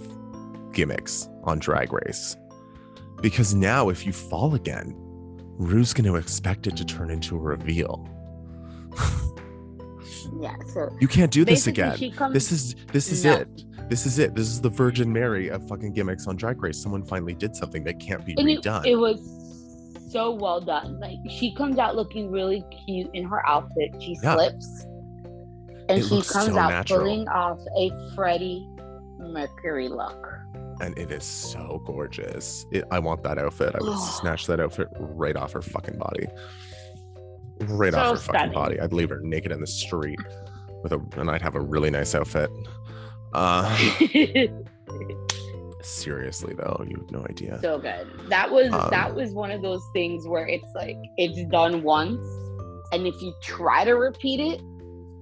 [0.73, 2.37] gimmicks on Drag Race.
[3.21, 4.95] Because now if you fall again,
[5.59, 8.09] Ru's going to expect it to turn into a reveal.
[10.41, 10.55] Yeah.
[10.73, 11.99] So You can't do this again.
[12.13, 13.35] Comes, This is this is No.
[13.35, 13.49] it.
[13.89, 14.35] This is it.
[14.35, 16.81] This is the Virgin Mary of fucking gimmicks on Drag Race.
[16.83, 18.87] Someone finally did something that can't be and it, redone.
[18.87, 19.21] it was
[20.11, 21.01] so well done.
[21.01, 23.95] Like she comes out looking really cute in her outfit.
[24.01, 24.35] She Yeah.
[24.35, 24.85] slips,
[25.89, 27.01] and It she comes so out natural.
[27.01, 28.69] pulling off a Freddie
[29.19, 30.27] Mercury look.
[30.81, 32.65] and it is so gorgeous.
[32.71, 33.75] It, I want that outfit.
[33.75, 36.27] I would snatch that outfit right off her fucking body.
[37.63, 38.79] Right So off her fucking body.
[38.81, 40.21] I'd leave her naked in the street
[40.83, 42.51] with a and I'd have a really nice outfit.
[43.33, 43.77] Uh
[45.83, 47.59] seriously though, you have no idea.
[47.63, 48.07] so good.
[48.29, 52.21] That was Um, that was one of those things where it's like it's done once,
[52.93, 54.61] and if you try to repeat it,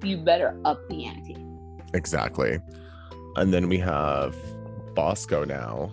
[0.05, 1.37] you better up the ante.
[1.95, 2.59] Exactly.
[3.37, 4.37] And then we have
[4.95, 5.91] Bosco now.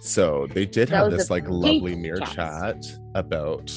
[0.00, 2.84] So they did That have this like lovely mirror chat
[3.14, 3.70] about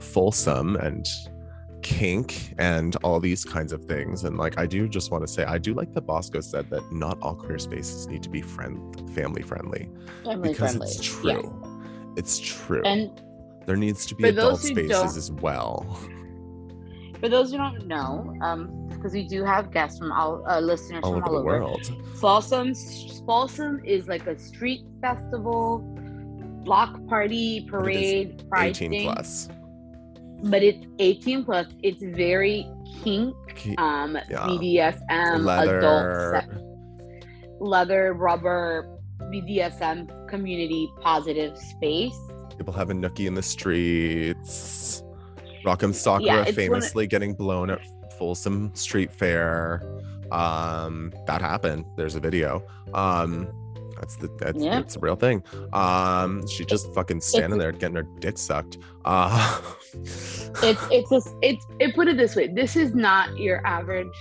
[0.00, 1.06] Folsom and
[1.84, 4.24] kink and all these kinds of things.
[4.24, 6.90] And like I do just want to say I do like that Bosco said that
[6.90, 9.88] not all queer spaces need to be friend family friendly.
[10.24, 10.88] Family because friendly.
[10.88, 12.14] it's true.
[12.16, 12.82] It's true.
[12.84, 13.22] And
[13.66, 15.84] there needs to be adult spaces as well.
[17.20, 21.00] for those who don't know, um, because we do have guests from all uh, listeners
[21.04, 21.60] All from over all the over.
[21.60, 22.18] world.
[22.20, 22.74] Folsom,
[23.26, 25.78] Folsom is like a street festival,
[26.64, 29.48] block party, parade, pride 18 thing, plus.
[30.44, 31.66] But it's 18 plus.
[31.82, 32.66] It's very
[33.02, 33.34] kink,
[33.78, 34.46] um, Yeah.
[34.46, 35.78] BDSM, leather.
[35.78, 36.44] adult,
[37.60, 38.98] leather, rubber,
[39.30, 42.16] BDSM community positive space.
[42.58, 45.02] People having nookie in the streets.
[45.64, 45.92] Rock M.
[45.92, 47.80] Sakura Yeah, one of- famously getting blown at
[48.18, 49.82] Folsom Street Fair.
[50.30, 51.84] Um, that happened.
[51.96, 52.62] There's a video.
[52.92, 53.48] Um,
[54.04, 54.80] that's the that's Yeah.
[54.80, 55.42] it's a real thing.
[55.72, 58.78] Um, she just fucking standing there getting her dick sucked.
[59.04, 59.60] Uh,
[60.62, 62.48] It's it's a, it's it put it this way.
[62.48, 64.12] This is not your average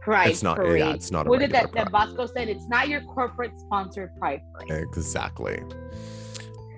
[0.00, 1.90] pride It's not- yeah, it's not a What did that, that.
[1.92, 2.48] Bosco said?
[2.48, 4.84] It's not your corporate sponsored pride parade.
[4.84, 5.62] exactly.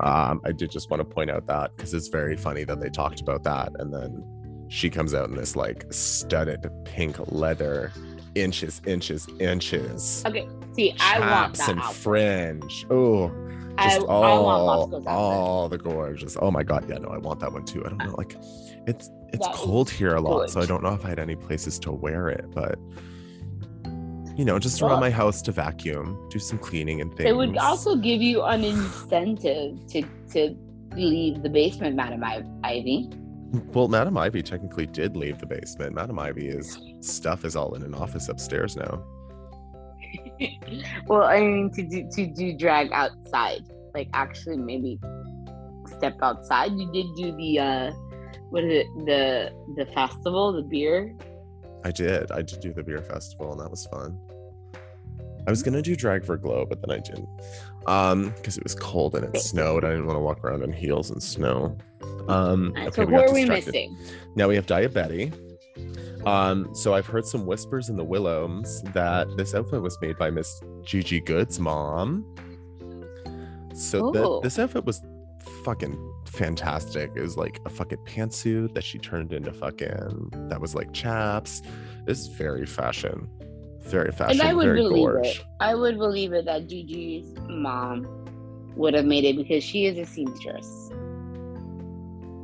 [0.00, 2.90] Um, I did just want to point out that because it's very funny that they
[2.90, 7.92] talked about that, and then she comes out in this like studded pink leather,
[8.34, 10.22] inches, inches, inches.
[10.26, 12.02] Okay, see, I want that and outfit.
[12.02, 12.86] fringe.
[12.90, 13.30] Oh,
[13.78, 15.06] I, just I want all, outfit.
[15.08, 16.36] all the gorgeous.
[16.40, 17.84] Oh my god, yeah, no, I want that one too.
[17.84, 18.36] I don't know, like
[18.86, 21.36] it's it's That cold here a lot, so I don't know if I had any
[21.36, 22.78] places to wear it, but
[24.36, 27.28] you know, just around Well- my house to vacuum, do some cleaning and things.
[27.28, 30.56] It would also give you an incentive to to
[30.96, 32.22] leave the basement, Madam
[32.62, 33.08] Ivy.
[33.52, 35.94] Well, Madam Ivy technically did leave the basement.
[35.94, 39.04] Madam Ivy's stuff is all in an office upstairs now.
[41.06, 43.62] well, I mean to do to do drag outside,
[43.94, 44.98] like actually maybe
[45.96, 46.72] step outside.
[46.72, 47.92] You did do the uh,
[48.48, 48.86] what is it?
[49.06, 51.14] The the festival, the beer.
[51.84, 52.30] I did.
[52.30, 54.18] I did do the beer festival, and that was fun.
[55.46, 57.28] I was gonna do drag for glow, but then I didn't,
[57.86, 59.84] um, because it was cold and it snowed.
[59.84, 61.76] I didn't want to walk around in heels and snow.
[62.28, 63.96] Um, okay, so who are we missing?
[64.36, 65.32] Now we have Daya Betty.
[66.24, 70.30] Um, so I've heard some whispers in the Willows that this outfit was made by
[70.30, 72.24] Miss Gigi Goode's mom.
[73.74, 75.00] So the, this outfit was
[75.64, 77.10] fucking fantastic.
[77.16, 81.62] It was like a fucking pantsuit that she turned into fucking that was like chaps.
[82.06, 83.28] It's very fashion.
[83.82, 85.26] Very fashion, and I would believe gorge.
[85.26, 85.44] it.
[85.60, 88.06] I would believe it that Gigi's mom
[88.76, 90.90] would have made it because she is a seamstress.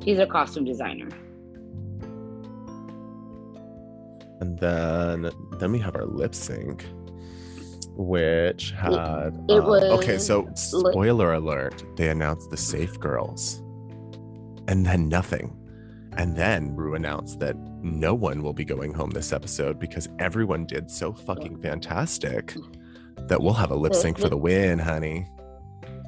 [0.04, 1.08] She's a costume designer.
[4.40, 6.84] And then then we have our lip sync,
[7.96, 10.14] which had it uh, okay.
[10.14, 13.62] was So li- spoiler alert: they announced the Safe Girls,
[14.68, 15.56] and then nothing.
[16.18, 20.66] And then Ru announced that no one will be going home this episode because everyone
[20.66, 22.54] did so fucking fantastic
[23.28, 25.28] that we'll have a lip sync for the- win, honey.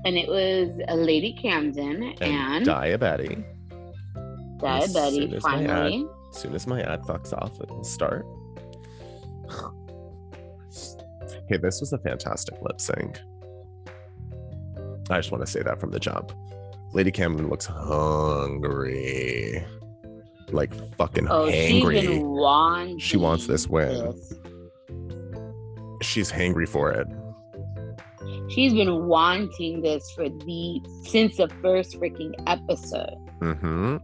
[0.04, 3.44] And it was a Lady Camden And, and, Daya Betty.
[4.56, 6.06] Diabetti as my ad- finally.
[6.30, 8.26] As soon as my ad fucks off, it will start.
[11.44, 13.20] Okay, this was a fantastic lip sync.
[15.08, 16.32] I just want to say that from the jump.
[16.92, 19.64] Lady Camden looks hungry.
[20.52, 22.00] Like fucking Oh, hangry.
[22.02, 22.98] been wanting.
[22.98, 23.88] She wants this win.
[24.06, 24.32] this.
[26.02, 27.06] She's hangry for it.
[28.50, 33.14] She's been wanting this for the since the first freaking episode.
[33.40, 33.96] Mm-hmm.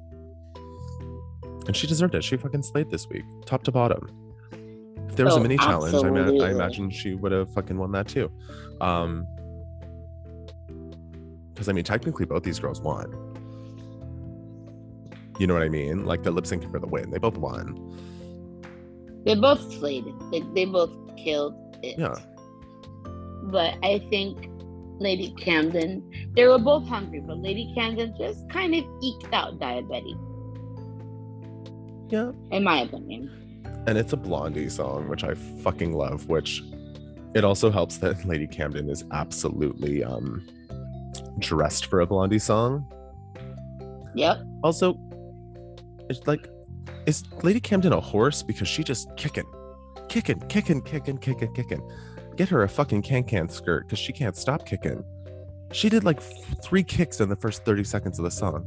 [1.67, 2.23] And she deserved it.
[2.23, 4.09] She fucking slayed this week, top to bottom.
[5.09, 7.77] If there was Oh, a mini challenge, I, ma- I imagine she would have fucking
[7.77, 8.31] won that too.
[8.81, 9.27] Um,
[11.53, 13.11] because I mean, technically, both these girls won.
[15.39, 16.05] You know what I mean?
[16.07, 17.77] Like the lip syncing for the win, they both won.
[19.25, 20.15] They both slayed it.
[20.31, 21.99] They, they both killed it.
[21.99, 22.15] Yeah.
[23.45, 24.49] But I think
[24.99, 29.87] Lady Camden, they were both hungry, but Lady Camden just kind of eked out Daya
[29.89, 30.17] Betty,
[32.09, 32.33] Yeah.
[32.51, 33.31] in my opinion.
[33.87, 36.29] And it's a Blondie song, which I fucking love.
[36.29, 36.63] Which
[37.35, 40.47] it also helps that Lady Camden is absolutely um
[41.39, 42.87] dressed for a Blondie song.
[44.15, 44.39] Yep.
[44.65, 44.95] Also,
[46.09, 46.49] it's like,
[47.07, 48.43] is Lady Camden a horse?
[48.43, 49.45] Because she just kicking,
[50.09, 51.91] kicking, kicking, kicking, kicking, kicking.
[52.37, 55.03] Get her a fucking can can skirt because she can't stop kicking.
[55.73, 58.65] She did like f- three kicks in the first 30 seconds of the song.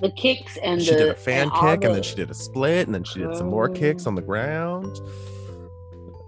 [0.00, 2.34] The kicks and She the did a fan all kick and then she did a
[2.34, 4.94] split and then she did some more kicks on the ground.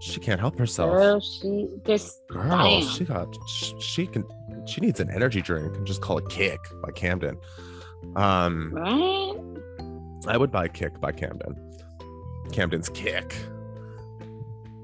[0.00, 0.92] She can't help herself.
[0.92, 2.82] Girl, she just Girl, damn.
[2.88, 4.24] she got, sh- she can,
[4.66, 7.38] she needs an energy drink and just call it kick by Camden.
[8.14, 9.34] Um, right.
[10.26, 11.56] I would buy Kick by Camden.
[12.52, 13.34] Camden's Kick.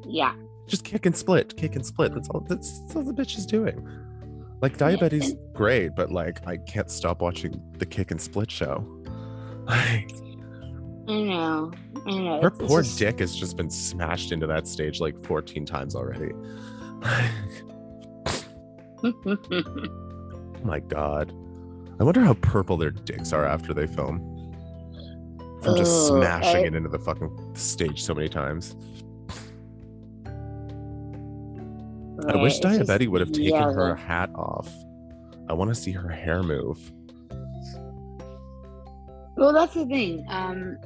[0.04, 0.34] Yeah.
[0.66, 2.14] Just kick and split, kick and split.
[2.14, 2.40] That's all.
[2.40, 3.86] That's, that's all the bitch is doing.
[4.60, 8.86] Like Daya Betty's, great, but like I can't stop watching the kick and split show.
[9.68, 10.06] I
[11.08, 11.72] know.
[12.06, 12.40] I know.
[12.40, 15.66] Her It's- it's poor just- dick has just been smashed into that stage like 14
[15.66, 16.32] times already.
[19.04, 21.32] Oh my God.
[21.98, 24.31] I wonder how purple their dicks are after they film.
[25.62, 28.74] From just smashing it into the fucking stage so many times.
[32.28, 34.68] I wish Right, Daya Betty would have taken her hat off.
[35.48, 36.78] I want to see her hair move.
[39.36, 40.24] Well, that's the thing.
[40.28, 40.78] Um,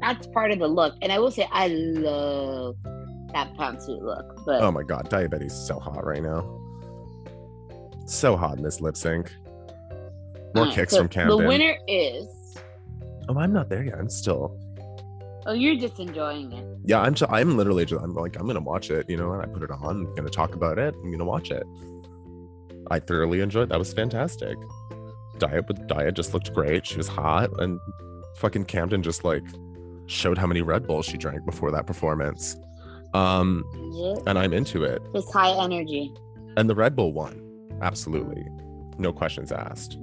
[0.00, 2.76] that's part of the look, and I will say I love
[3.32, 4.44] that pantsuit look.
[4.44, 6.58] But Oh my god, Daya Betty's so hot right now.
[8.06, 9.32] So hot in this lip sync.
[10.54, 11.38] More Alright, kicks so from Camden.
[11.38, 12.26] The winner is.
[13.30, 13.94] Oh, I'm not there yet.
[13.94, 14.58] I'm still.
[15.46, 16.66] Oh, you're just enjoying it.
[16.84, 17.14] Yeah, I'm.
[17.28, 18.02] I'm literally just.
[18.02, 19.08] I'm like, I'm gonna watch it.
[19.08, 20.06] You know, and I put it on.
[20.06, 20.94] I'm gonna talk about it.
[20.96, 21.62] I'm gonna watch it.
[22.90, 23.68] I thoroughly enjoyed.
[23.68, 24.58] That was fantastic.
[25.38, 26.84] Diet, with Diet just looked great.
[26.86, 27.78] She was hot, and
[28.36, 29.44] fucking Camden just like
[30.06, 32.56] showed how many Red Bulls she drank before that performance.
[33.14, 33.64] Um,
[34.26, 35.00] and I'm into it.
[35.14, 36.12] It's high energy.
[36.56, 37.40] And the Red Bull won.
[37.80, 38.44] Absolutely.
[38.98, 39.98] No questions asked.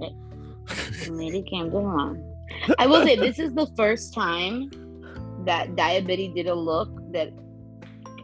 [1.09, 2.36] Lady Camden won.
[2.79, 4.69] I will say this is the first time
[5.45, 7.29] that Daya Betty did a look that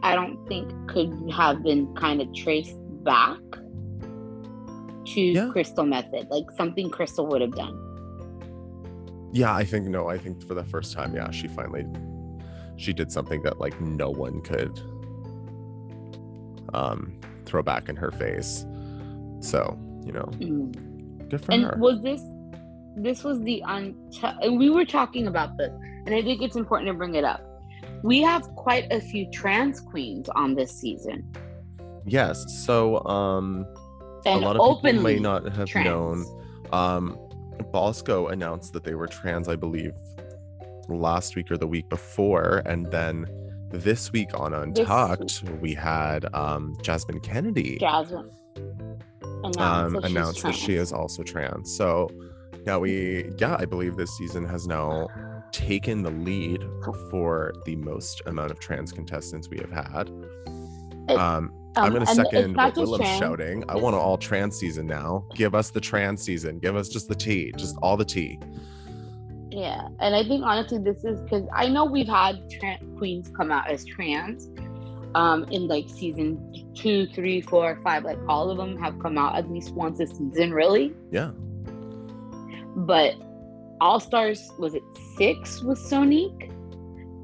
[0.02, 3.38] I don't think could have been kind of traced back
[5.06, 5.48] to Yeah.
[5.50, 7.80] Crystal Methyd, like something Crystal would have done.
[9.32, 11.84] yeah, I think no, I think for the first time, yeah, she finally
[12.76, 14.78] she did something that like no one could
[16.72, 17.12] um
[17.44, 18.64] throw back in her face.
[19.40, 21.28] So, you know, Mm.
[21.28, 21.76] good for and her.
[21.78, 22.20] was this
[22.96, 23.94] this was the un
[24.42, 25.72] and we were talking about this
[26.06, 27.42] and i think it's important to bring it up
[28.02, 31.24] we have quite a few trans queens on this season
[32.06, 32.44] yes.
[32.64, 33.66] So um
[34.26, 35.86] and a lot of people may not have trans.
[35.86, 36.24] known.
[36.72, 37.18] Um
[37.72, 39.92] Bosco announced that they were trans, I believe,
[40.88, 42.62] last week or the week before.
[42.66, 43.26] And then
[43.70, 47.78] this week on Untucked, we had um Jasmine Kennedy.
[47.78, 48.30] jasmine
[49.44, 51.76] announced, um, that, announced that she is also trans.
[51.76, 52.08] So
[52.66, 55.08] now we, yeah, I believe this season has now
[55.52, 56.64] taken the lead
[57.10, 60.10] for the most amount of trans contestants we have had.
[61.08, 63.64] It- Um, I'm Um, gonna and second what Willem's trans, shouting.
[63.68, 65.24] I want an all trans season now.
[65.34, 66.60] Give us the trans season.
[66.60, 68.38] Give us just the tea, just all the tea.
[69.50, 73.50] Yeah, and I think honestly, this is because I know we've had tra- queens come
[73.50, 74.50] out as trans,
[75.16, 76.38] um, in like season
[76.74, 78.04] two, three, four, five.
[78.04, 80.92] Like all of them have come out at least once a season, really.
[81.10, 81.30] Yeah.
[82.76, 83.14] But
[83.80, 84.82] All Stars was it
[85.16, 86.50] six with Sonique?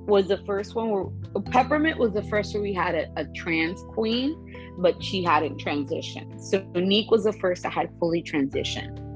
[0.07, 1.05] Was the first one where
[1.53, 6.43] Peppermint was the first where we had a, a trans queen, but she hadn't transitioned.
[6.43, 9.07] So Sonique was the first that had fully transitioned.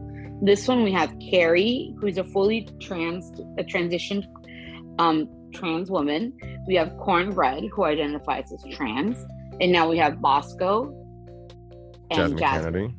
[0.44, 4.26] This one we have Kerri, who's a fully trans, a transitioned
[4.98, 6.32] um, trans woman.
[6.66, 9.16] We have Cornbread, who identifies as trans,
[9.60, 10.92] and now we have Bosco
[12.10, 12.72] and Jasmine, Jasmine.
[12.72, 12.94] Kennedy.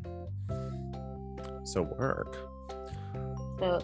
[1.66, 2.45] So work.
[3.60, 3.82] So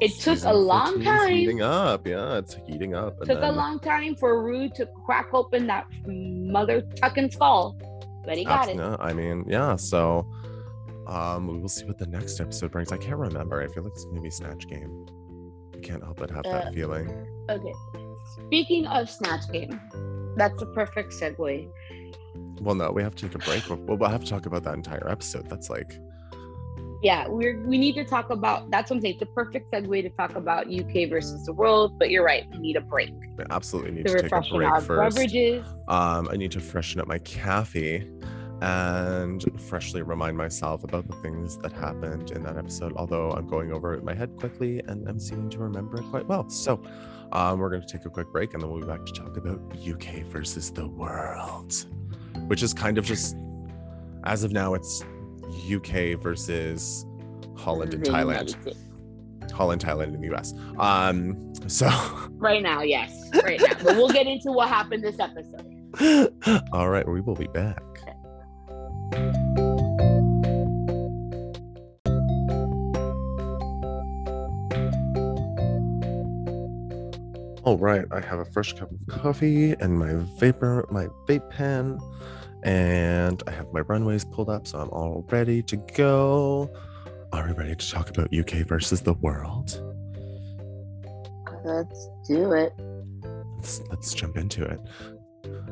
[0.00, 1.32] it took a long 15 's time.
[1.32, 3.20] Heating up, yeah, it's heating up.
[3.22, 7.76] took a long time for Ru to crack open that mother tucking skull,
[8.24, 8.76] but he got it.
[8.76, 9.76] no, I mean, yeah.
[9.76, 10.26] So,
[11.06, 12.92] um, we will see what the next episode brings.
[12.92, 13.62] I can't remember.
[13.62, 15.06] I feel like it's gonna be Snatch Game.
[15.74, 17.08] I can't help but have Uh, that feeling.
[17.50, 17.72] Okay.
[18.46, 19.78] Speaking of Snatch Game,
[20.36, 21.68] that's a perfect segue.
[22.60, 23.68] Well, no, we have to take a break.
[23.68, 25.48] We'll, we'll have to talk about that entire episode.
[25.50, 25.98] That's like,
[27.04, 29.14] Yeah, we're we need to talk about that's what I'm saying.
[29.20, 32.58] It's a perfect segue to talk about UK versus the world, but you're right, we
[32.58, 35.14] need a break I absolutely need to to take a break our first.
[35.14, 35.66] beverages.
[35.86, 38.10] Um, I need to freshen up my coffee
[38.62, 42.94] and freshly remind myself about the things that happened in that episode.
[42.96, 46.04] Although I'm going over it in my head quickly and I'm seeming to remember it
[46.04, 46.48] quite well.
[46.48, 46.82] So,
[47.32, 49.36] um, we're going to take a quick break and then we'll be back to talk
[49.36, 51.74] about UK versus the world,
[52.46, 53.36] which is kind of just,
[54.24, 55.04] as of now, it's
[55.54, 57.06] UK versus
[57.56, 58.56] Holland and Thailand.
[59.52, 60.52] Holland, Thailand, and the US.
[60.78, 61.88] Um, so,
[62.32, 63.74] Right now, yes, right now.
[63.82, 65.70] But we'll get into what happened this episode.
[66.72, 67.82] all right, we will be back.
[77.64, 81.98] All right, I have a fresh cup of coffee and my vapor, my vape pen,
[82.64, 86.70] and I have my runways pulled up, so I'm all ready to go.
[87.32, 89.80] Are we ready to talk about UK versus the world?
[91.64, 92.72] Let's do it.
[93.56, 94.80] let's let's jump into it.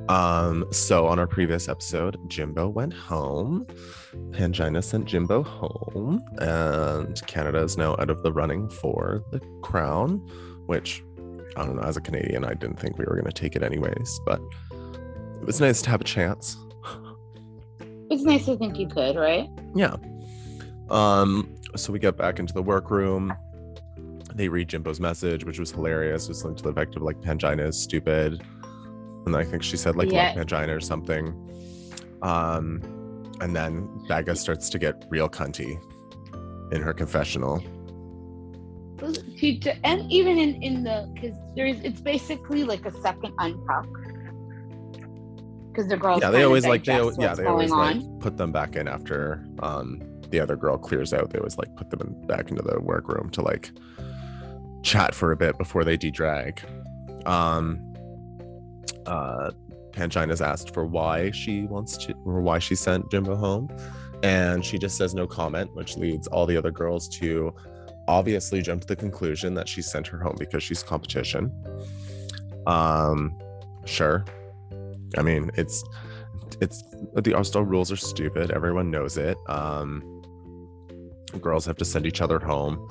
[0.09, 3.67] Um, so on our previous episode, Jimbo went home.
[4.31, 10.19] Pangina sent Jimbo home, and Canada is now out of the running for the crown,
[10.67, 11.03] which
[11.57, 14.21] I don't know, as a Canadian, I didn't think we were gonna take it anyways,
[14.27, 14.41] but
[14.73, 16.57] it was nice to have a chance.
[18.13, 19.49] It's nice to think you could, right?
[19.75, 19.97] Yeah.
[20.91, 23.33] Um, so we get back into the workroom.
[24.35, 26.25] They read Jimbo's message, which was hilarious.
[26.25, 28.43] It was linked to the effect of like Pangina is stupid.
[29.25, 30.35] And I think she said like Yeah.
[30.37, 31.35] love Pangina or something.
[32.21, 32.83] Um,
[33.41, 35.81] and then Baga starts to get real cunty
[36.71, 37.63] in her confessional.
[39.37, 43.89] She, and even in in the because there's it's basically like a second untuck
[45.73, 48.01] because the girls yeah, they always like they yeah, they always on.
[48.01, 51.31] like put them back in after um the other girl clears out.
[51.31, 53.71] They always like put them in, back into the workroom to like
[54.83, 56.63] chat for a bit before they de-drag.
[57.27, 57.95] Um
[59.07, 59.51] uh
[59.93, 63.69] Pangina's asked for why she wants to or why she sent Jimbo home.
[64.23, 67.55] And she just says no comment, which leads all the other girls to
[68.09, 71.53] obviously jump to the conclusion that she sent her home because she's competition.
[72.67, 73.39] Um
[73.85, 74.25] sure.
[75.17, 75.85] I mean, it's
[76.61, 76.83] it's
[77.15, 78.51] the All-Star rules are stupid.
[78.51, 79.37] Everyone knows it.
[79.49, 80.23] Um
[81.41, 82.89] girls have to send each other home.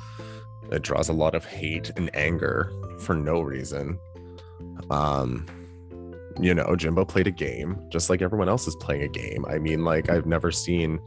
[0.71, 3.99] It draws a lot of hate and anger for no reason.
[4.89, 5.45] Um
[6.39, 9.45] you know, Jimbo played a game just like everyone else is playing a game.
[9.47, 10.99] I mean, like I've never seen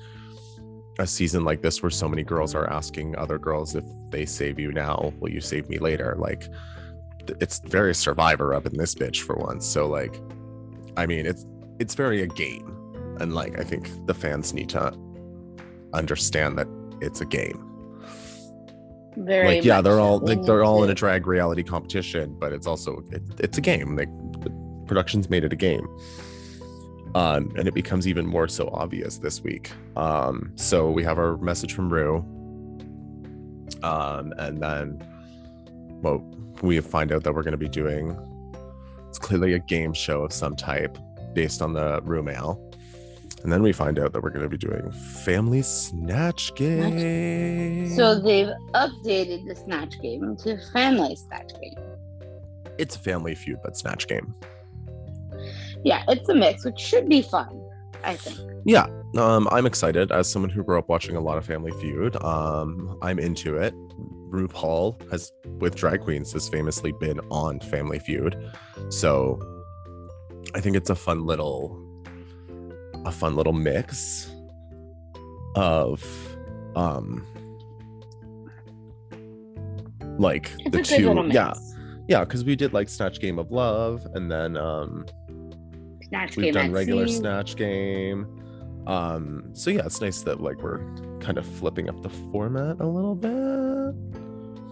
[0.99, 4.59] a season like this where so many girls are asking other girls if they save
[4.59, 6.15] you now, will you save me later?
[6.19, 6.47] Like
[7.41, 9.67] it's very survivor up in this bitch for once.
[9.67, 10.21] So like
[10.97, 11.47] I mean, it's
[11.79, 12.71] it's very a game.
[13.21, 14.93] And like I think the fans need to
[15.93, 16.69] understand that
[17.01, 17.71] it's a game.
[19.17, 22.67] Very like yeah, they're all like they're all in a drag reality competition, but it's
[22.67, 23.97] also it, it's a game.
[23.97, 24.09] Like
[24.43, 24.51] the
[24.87, 25.87] production's made it a game.
[27.15, 29.71] Um, and it becomes even more so obvious this week.
[29.97, 32.17] Um, so we have our message from Ru.
[33.85, 35.01] Um, and then
[36.03, 36.19] well,
[36.63, 38.17] we find out that we're gonna be doing
[39.15, 40.99] it's clearly a game show of some type
[41.35, 42.61] based on the Ru mail.
[43.45, 47.91] And then we find out that we're gonna be doing family snatch game.
[47.91, 51.77] So they've updated the snatch game to family snatch game.
[52.77, 54.35] it's family feud but snatch game
[55.85, 57.63] Yeah, it's a mix, which should be fun,
[58.03, 58.37] I think.
[58.65, 58.87] Yeah,
[59.17, 62.17] um, I'm excited as someone who grew up watching a lot of Family Feud.
[62.25, 63.75] Um, I'm into it.
[64.31, 68.37] RuPaul has, with drag queens, has famously been on Family Feud,
[68.89, 69.39] so
[70.55, 71.81] I think it's a fun little,
[73.05, 74.31] a fun little mix
[75.57, 76.03] of,
[76.77, 77.27] um,
[80.19, 81.55] like It's the two, yeah,
[82.09, 85.07] yeah, because we did like Snatch Game of Love, and then um,
[86.09, 88.44] Snatch we've game done regular snatch game
[88.87, 90.79] um so yeah it's nice that like we're
[91.21, 93.95] kind of flipping up the format a little bit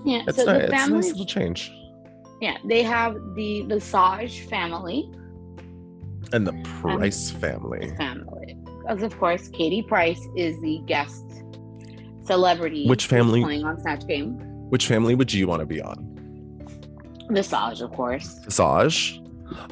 [0.04, 1.72] Yeah, it's, so nice, the it's a nice little change
[2.42, 5.08] yeah, they have the Visage family,
[6.32, 11.24] and the price family family, because of course Katie Price is the guest
[12.24, 12.88] celebrity.
[12.88, 13.42] Which family?
[13.44, 14.38] playing on Snatch Game?
[14.70, 16.08] which family would you want to be on
[17.30, 18.40] Visage, of course.
[18.44, 19.20] visage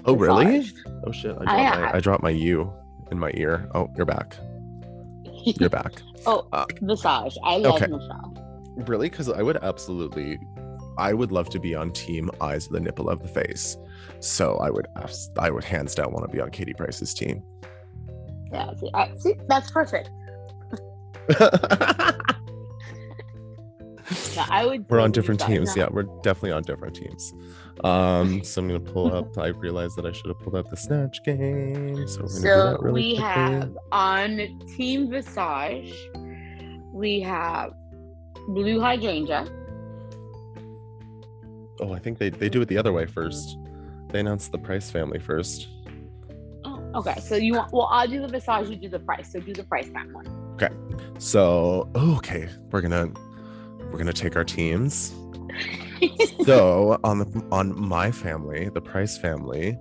[0.04, 0.70] oh really
[1.06, 2.72] oh shit I I my, I dropped my u
[3.10, 4.36] in my ear oh you're back
[5.44, 7.36] you're back oh, Uh, Visage.
[7.44, 7.86] I love okay.
[7.90, 8.34] Michelle.
[8.86, 10.38] really because i would absolutely
[10.98, 13.76] i would love to be on team eyes of the nipple of the face
[14.20, 14.86] so i would
[15.38, 17.42] i would hands down want to be on katie price's team
[18.52, 20.10] Yeah, see, I, see, that's perfect.
[24.34, 24.88] Yeah, I would.
[24.90, 27.32] we're on different teams yeah we're definitely on different teams
[27.84, 30.76] um so i'm gonna pull up i realized that i should have pulled up the
[30.76, 33.32] snatch game so we're So really we quickly.
[33.32, 35.92] have on Team Visage,
[36.92, 37.72] we have
[38.48, 39.46] Blu Hydrangea.
[41.80, 43.56] oh i think they, they do it the other way first
[44.08, 45.68] they announce the price family first
[46.62, 47.18] Oh, okay.
[47.20, 47.72] So you want?
[47.72, 48.68] Well, I'll do the Visage.
[48.68, 49.32] You do the Price.
[49.32, 50.26] So do the Price family.
[50.56, 50.68] Okay.
[51.18, 53.10] So okay we're gonna
[53.90, 55.14] we're gonna take our teams
[56.44, 59.78] so on the on my family, the Price family,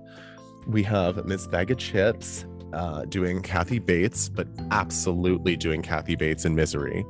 [0.66, 6.54] we have Miss Baga Chipz uh, doing Kathy Bates, but absolutely doing Kathy Bates in
[6.54, 7.04] Misery.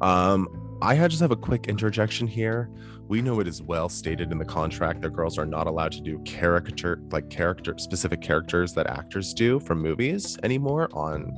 [0.00, 0.48] Um,
[0.80, 2.70] I just have a quick interjection here.
[3.08, 6.00] We know it is well stated in the contract that girls are not allowed to
[6.00, 11.32] do caricature, like character specific characters that actors do from movies anymore on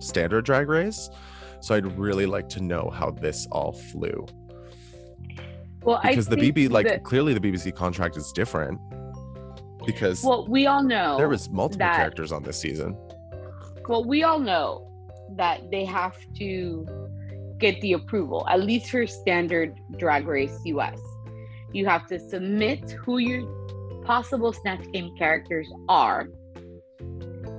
[0.00, 1.10] standard Drag Race.
[1.60, 4.26] So I'd really like to know how this all flew
[5.82, 8.80] well, because I the BB like that- clearly the BBC contract is different
[9.86, 12.96] because well, we all know there was multiple that- characters on this season.
[13.88, 14.86] Well, we all know
[15.36, 16.86] that they have to
[17.58, 20.98] get the approval, at least for standard Drag Race US.
[21.72, 23.42] You have to submit who your
[24.04, 26.28] possible Snatch Game characters are,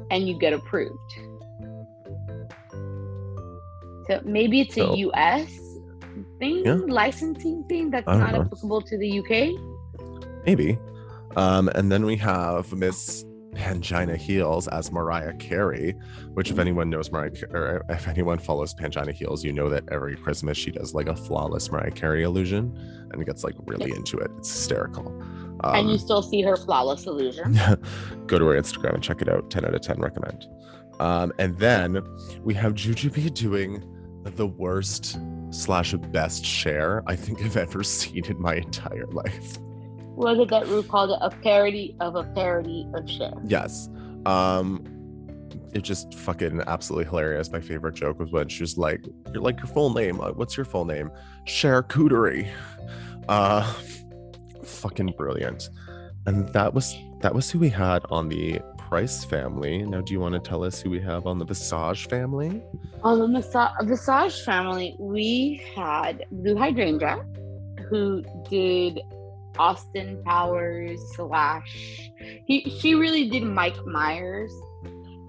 [0.09, 0.97] and you get approved.
[4.07, 5.49] So maybe it's So- a US
[6.41, 6.79] thing, Yeah.
[6.87, 8.41] licensing thing that's don't know.
[8.41, 9.31] applicable to the UK.
[10.45, 10.77] Maybe.
[11.37, 13.23] Um, and then we have Miss
[13.53, 15.93] Pangina Heals as Mariah Carey,
[16.33, 20.15] which if anyone knows Mariah or if anyone follows Pangina Heals, you know that every
[20.15, 22.73] Christmas she does like a flawless Mariah Carey illusion
[23.11, 23.97] and gets like really Yes.
[23.99, 24.31] into it.
[24.37, 25.05] It's hysterical.
[25.63, 27.53] and you Um, still see her flawless illusion.
[28.25, 29.49] go to her Instagram and check it out.
[29.51, 30.47] 10 out of 10 recommend.
[30.99, 32.01] Um, and then
[32.43, 33.83] we have Jujubee doing
[34.23, 35.19] the worst
[35.51, 39.57] slash best Cher I think I've ever seen in my entire life.
[40.15, 43.33] Was it that Ru called it a parody of a parody of Cher?
[43.45, 43.89] Yes.
[44.25, 44.85] Um
[45.73, 47.49] it just fucking absolutely hilarious.
[47.51, 50.19] My favorite joke was when she was like, You're like your full name.
[50.19, 51.11] Uh, What's your full name?
[51.45, 52.49] Charcuterie.
[53.29, 53.71] Uh
[54.63, 55.69] fucking brilliant.
[56.25, 58.59] And that was that was who we had on the
[58.91, 59.83] Price family.
[59.85, 62.61] Now do you want to tell us who we have on the Visage family?
[63.03, 67.25] On the Masa- Visage family, we had Blu Hydrangea,
[67.89, 68.99] who did
[69.57, 72.11] Austin Powers slash
[72.45, 74.51] he she really did Mike Myers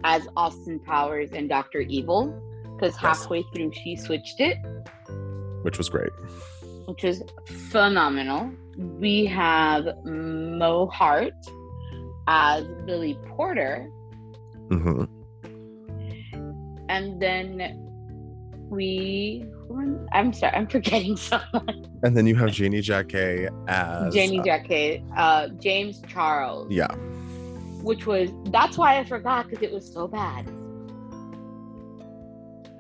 [0.02, 2.34] as Austin Powers and Doctor Evil
[2.74, 4.56] because halfway through she switched it,
[5.62, 6.10] Which was great.
[6.86, 7.22] which was
[7.70, 8.50] phenomenal.
[8.76, 11.34] We have Mo Heart
[12.26, 13.88] as Billy Porter,
[14.70, 15.04] hmm
[16.88, 17.78] and then
[18.70, 19.44] we
[20.12, 21.86] I'm sorry, I'm forgetting someone.
[22.02, 26.92] And then you have Janey Jacké as Jamie uh, Jacquet, uh, James Charles, Yeah.
[27.82, 30.46] which was that's why I forgot because it was so bad.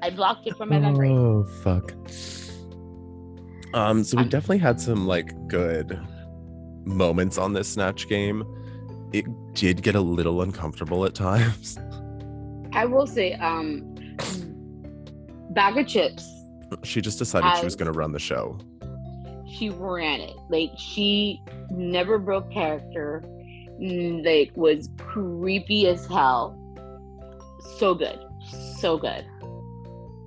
[0.02, 1.08] I blocked it from my memory.
[1.10, 1.92] Oh fuck.
[3.74, 5.98] Um, so we definitely had some like good
[6.84, 8.44] moments on this snatch game.
[9.12, 11.78] It did get a little uncomfortable at times.
[12.72, 13.82] I will say, um,
[15.50, 16.24] Baga Chipz.
[16.82, 18.58] She just decided she was gonna run the show.
[19.46, 23.22] She ran it like she never broke character.
[23.78, 26.58] mm, like was creepy as hell.
[27.78, 28.18] So good,
[28.78, 29.26] so good.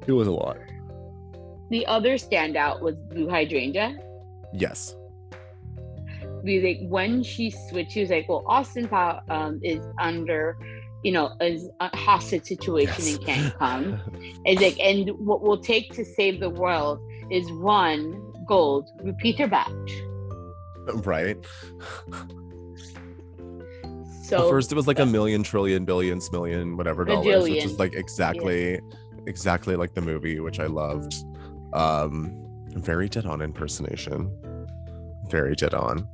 [0.06, 0.58] It was a lot.
[1.72, 3.98] The other standout was Blu Hydrangea.
[4.54, 4.96] Yes.
[6.46, 10.58] Like when she switched, she was like, "Well, Austin Power um, is under,
[11.04, 13.16] you know, is a hostage situation Yes.
[13.16, 14.00] and can't come."
[14.46, 17.00] It's like, and what will take to save the world
[17.32, 20.04] is one gold repeater badge.
[21.06, 21.38] right.
[24.24, 27.64] So Well, first it was like a million trillion billions million billion whatever dollars which
[27.64, 28.80] is like exactly
[29.28, 31.14] exactly like the movie which i loved
[31.74, 32.34] um
[32.70, 34.32] very dead on impersonation
[35.30, 36.08] very dead on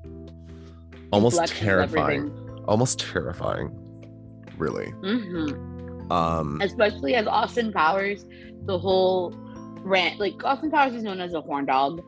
[1.12, 2.32] almost terrifying
[2.68, 3.70] almost terrifying
[4.57, 5.47] really hmm
[6.12, 8.26] um Especially as Austin Powers,
[8.66, 9.34] the whole
[9.84, 12.01] rant like Austin Powers is known as a horn dog.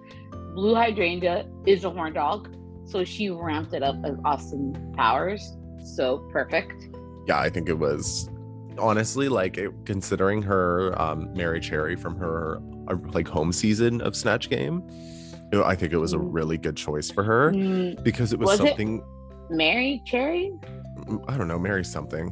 [0.56, 2.54] Blu Hydrangea is a horn dog,
[2.86, 5.56] so she ramped it up as Austin Powers.
[5.96, 6.90] So perfect.
[7.28, 8.30] yeah i think it was
[8.78, 14.16] honestly like it, considering her um mary cherry from her uh, like home season of
[14.16, 14.84] snatch game
[15.62, 16.28] i think it was a Mm.
[16.32, 19.04] really good choice for her Mm, because it was, Was it- something
[19.50, 20.52] Mary Cherry?
[21.28, 22.28] I don't know, Mary something.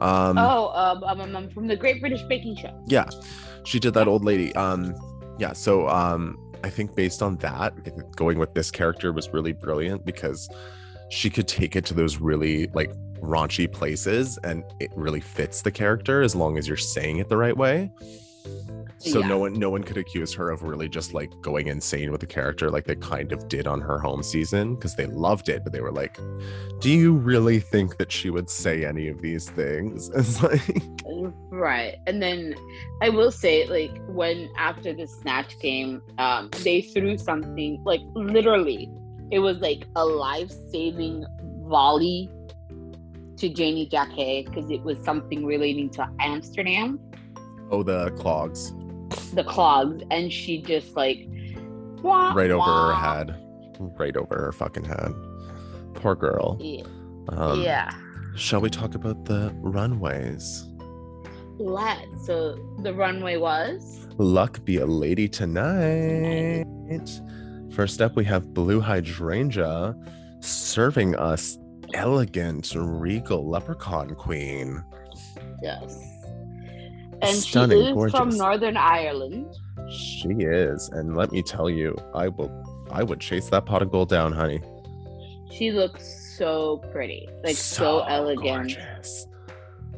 [0.00, 2.72] Um, oh, um, um, um, from the Great British Baking Show.
[2.86, 3.08] yeah,
[3.64, 4.54] she did that old lady.
[4.54, 4.94] Um,
[5.38, 7.72] yeah, so um, I think based on that,
[8.16, 10.48] going with this character was really brilliant because
[11.10, 15.70] she could take it to those really like raunchy places, and it really fits the
[15.70, 17.90] character as long as you're saying it the right way.
[18.98, 19.26] So Yeah.
[19.26, 22.26] no one, no one could accuse her of really just like going insane with the
[22.26, 25.72] character, like they kind of did on her home season, because they loved it, but
[25.72, 26.18] they were like,
[26.80, 30.82] "Do you really think that she would say any of these things?" It's like,
[31.50, 31.96] Right.
[32.06, 32.54] And then
[33.02, 38.90] I will say, like, when after the snatch game, um, they threw something like literally,
[39.30, 41.24] it was like a life saving
[41.68, 42.30] volley
[43.36, 47.00] to Janey Jacké because it was something relating to Amsterdam,
[47.72, 48.72] oh, the clogs
[49.32, 51.26] the clogs, and she just like
[52.02, 53.36] wah, right over her head,
[53.98, 55.12] right over her fucking head.
[55.94, 56.58] Poor girl.
[56.60, 56.84] Yeah.
[57.28, 57.90] Um, yeah.
[58.36, 60.66] Shall we talk about the runways?
[61.58, 62.26] Let's.
[62.26, 64.06] So the runway was.
[64.18, 66.64] Luck be a lady tonight.
[67.72, 69.96] First up, we have Blu Hydrangea
[70.40, 71.58] serving us
[71.94, 74.82] elegant, regal leprechaun queen.
[75.62, 76.11] Yes.
[77.22, 78.30] And Stunning, she is from.
[78.30, 79.54] Northern Ireland.
[79.90, 82.50] She is, and let me tell you, I will,
[82.90, 84.60] I would chase that pot of gold down, honey.
[85.50, 88.74] She looks so pretty, like so, elegant.
[88.74, 89.26] gorgeous.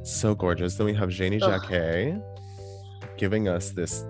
[0.03, 0.75] So gorgeous.
[0.75, 1.39] Then we have Janey.
[1.39, 2.21] Jacké
[3.17, 4.05] giving us this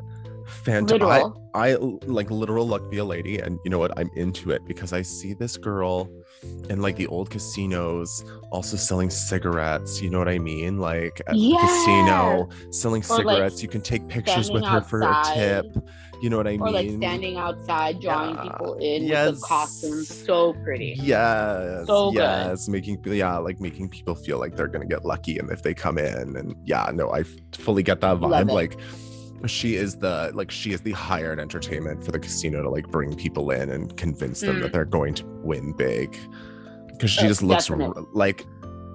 [0.47, 1.03] fantastic.
[1.03, 1.23] I,
[1.55, 1.75] I
[2.07, 3.97] like literal luck be a lady, and you know what?
[3.99, 6.09] I'm into it because I see this girl
[6.71, 10.01] in like the old casinos also selling cigarettes.
[10.01, 10.79] You know what I mean?
[10.79, 13.63] Like at the casino selling Or, like, cigarettes.
[13.63, 15.67] you can take pictures with her for a tip.
[16.23, 16.73] You know what I Or mean?
[16.75, 18.43] like standing outside, drawing Yeah.
[18.45, 20.09] people in with the costumes.
[20.25, 20.97] So pretty.
[20.99, 22.19] Yes, So good.
[22.21, 25.75] yes, making yeah, like making people feel like they're gonna get lucky, and if they
[25.75, 28.51] come in, and yeah, no, I fully get that vibe.
[28.51, 28.79] Like,
[29.51, 33.15] she is the like she is the hired entertainment for the casino to like bring
[33.15, 34.63] people in and convince them Mm.
[34.63, 36.17] that they're going to win big,
[36.89, 38.47] because she Oh, just looks r- like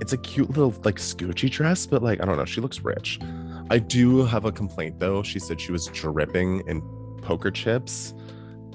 [0.01, 3.19] it's a cute little like Scoochie dress, but like I don't know, she looks rich.
[3.69, 5.21] I do have a complaint though.
[5.23, 6.81] She said she was dripping in
[7.21, 8.13] poker chips.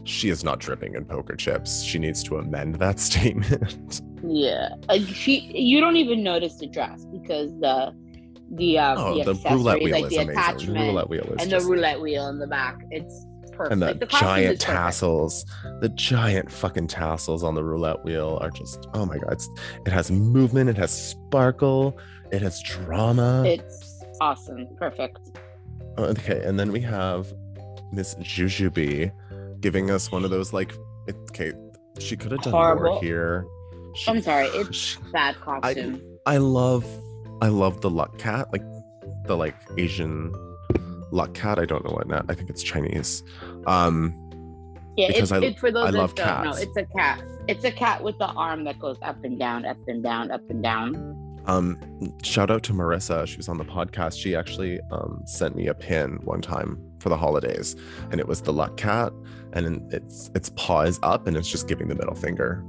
[0.05, 1.83] She is not dripping in poker chips.
[1.83, 4.03] She needs to amend that statement.
[4.23, 4.69] Yeah.
[4.89, 7.95] Like she you don't even notice the dress because the
[8.53, 10.75] the um oh, the, the, roulette wheel like is the amazing.
[10.75, 12.79] The roulette wheel is and the roulette wheel in the back.
[12.91, 13.73] It's perfect.
[13.73, 15.45] and the, costume giant tassels,
[15.81, 19.41] the giant fucking tassels on the roulette wheel are just oh my god!
[19.87, 21.99] It has movement, it has sparkle,
[22.31, 23.45] it has drama.
[23.47, 24.69] It's awesome.
[24.77, 25.19] Perfect.
[25.99, 27.33] Okay, and then we have
[27.93, 29.13] Miss Jujubee
[29.61, 30.75] giving us one of those like,
[31.07, 31.53] it, okay,
[31.99, 33.01] she could have done more Horrible.
[33.01, 33.47] here.
[33.95, 36.03] She- I'm sorry, it's she- Bad costume.
[36.27, 36.85] I love,
[37.43, 38.63] I love the luck cat, like
[39.27, 40.33] the like Asian
[41.11, 41.59] luck cat.
[41.59, 42.27] I don't know what that.
[42.29, 43.23] I think it's Chinese.
[43.67, 44.15] Um,
[44.97, 46.53] yeah, because it's, I- it's for those I that love don't know.
[46.53, 46.61] cats.
[46.63, 47.23] It's a cat.
[47.49, 50.49] It's a cat with the arm that goes up and down, up and down, up
[50.49, 51.21] and down.
[51.47, 51.79] Um,
[52.23, 53.27] shout out to Marissa.
[53.27, 54.19] She was on the podcast.
[54.19, 57.77] She actually um, sent me a pin one time for the holidays,
[58.11, 59.13] and it was the luck cat,
[59.53, 62.65] and its its paw is up, and it's just giving the middle finger,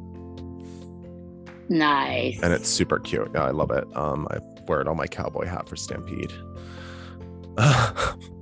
[1.69, 2.39] Nice.
[2.43, 3.29] and it's super cute.
[3.33, 3.85] Yeah, I love it.
[3.95, 6.33] Um, I wear it on my cowboy hat for Stampede.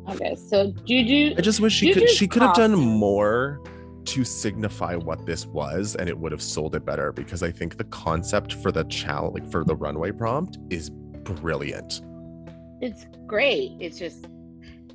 [0.10, 0.36] Okay.
[0.36, 2.10] So Juju, I just wish she could.
[2.10, 3.62] She could have done more
[4.06, 7.78] to signify what this was and it would have sold it better because I think
[7.78, 12.02] the concept for the challenge like for the runway prompt is brilliant.
[12.82, 13.78] It's great.
[13.80, 14.28] It's just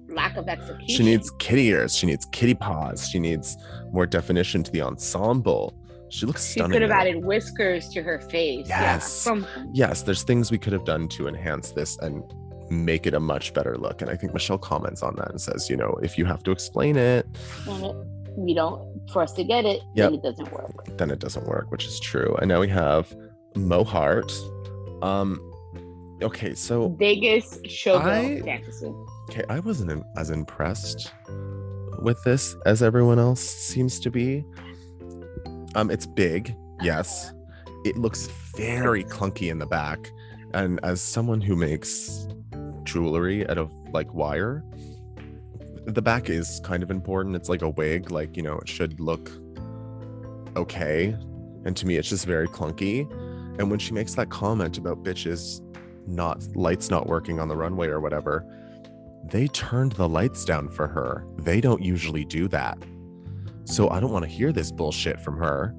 [0.09, 0.89] lack of execution.
[0.89, 3.57] She needs kitty ears, she needs kitty paws, she needs
[3.93, 5.75] more definition to the ensemble.
[6.11, 6.73] She looks She stunning.
[6.73, 8.67] could have added whiskers to her face.
[8.69, 9.27] Yes.
[9.27, 9.43] Yeah,
[9.73, 12.23] yes, there's things we could have done to enhance this and
[12.71, 14.03] make it a much better look.
[14.03, 16.51] And I think Michelle comments on that and says, you know, if you have to
[16.51, 17.27] explain it,
[18.37, 18.81] we don't
[19.11, 20.11] for us to get it, Yep.
[20.11, 20.97] then it doesn't work.
[20.99, 22.37] then it doesn't work, which is true.
[22.41, 23.15] And now we have
[23.57, 24.31] Mo Heart.
[25.03, 25.41] Um,
[26.23, 28.93] okay, so Biggest showgirl fantasy.
[29.31, 31.13] okay, I wasn't as impressed
[32.03, 34.45] with this as everyone else seems to be.
[35.75, 37.33] Um, it's big, yes.
[37.85, 40.11] It looks very clunky in the back,
[40.55, 42.27] and as someone who makes
[42.85, 44.65] jewelry out of like wire,
[45.87, 47.37] the back is kind of important.
[47.37, 49.31] It's like a wig, like you know, it should look
[50.57, 51.17] okay.
[51.65, 53.11] And to me, it's just very clunky.
[53.59, 55.61] And when she makes that comment about bitches
[56.07, 58.45] not lights not working on the runway or whatever,
[59.25, 61.27] they turned the lights down for her.
[61.39, 62.79] They don't usually do that.
[63.69, 65.75] So I don't want to hear this bullshit from her.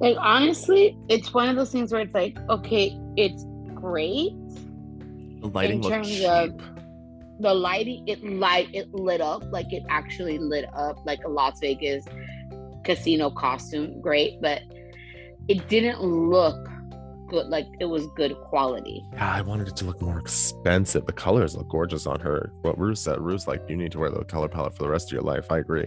[0.00, 4.30] Like honestly, it's one of those things where it's like, okay, it's great.
[5.40, 6.56] The lighting In terms of-
[7.40, 11.58] The lighting, it light, it lit up like it actually lit up like a Las
[11.60, 12.04] Vegas
[12.84, 14.00] casino costume.
[14.00, 14.62] Great, but
[15.48, 16.56] it didn't look
[17.28, 17.46] good.
[17.46, 19.04] Like it was good quality.
[19.12, 21.06] yeah, I wanted it to look more expensive.
[21.06, 22.52] The colors look gorgeous on her.
[22.62, 25.08] What Ru said, Ru's like, you need to wear the color palette for the rest
[25.08, 25.50] of your life.
[25.50, 25.86] I agree.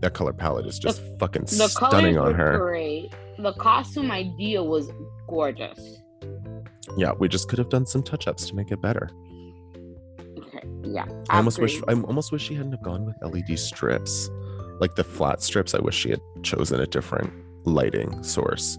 [0.00, 2.58] That color palette is just fucking The stunning on her.
[2.58, 3.12] great.
[3.38, 4.90] The costume idea was
[5.28, 5.98] gorgeous.
[6.96, 9.10] Yeah, we just could have done some touch-ups to make it better.
[10.38, 11.06] Okay, yeah.
[11.28, 11.80] I almost wish.
[11.88, 14.28] I almost wish she hadn't have gone with LED strips.
[14.80, 17.32] Like the flat strips, I wish she had chosen a different
[17.66, 18.78] lighting source.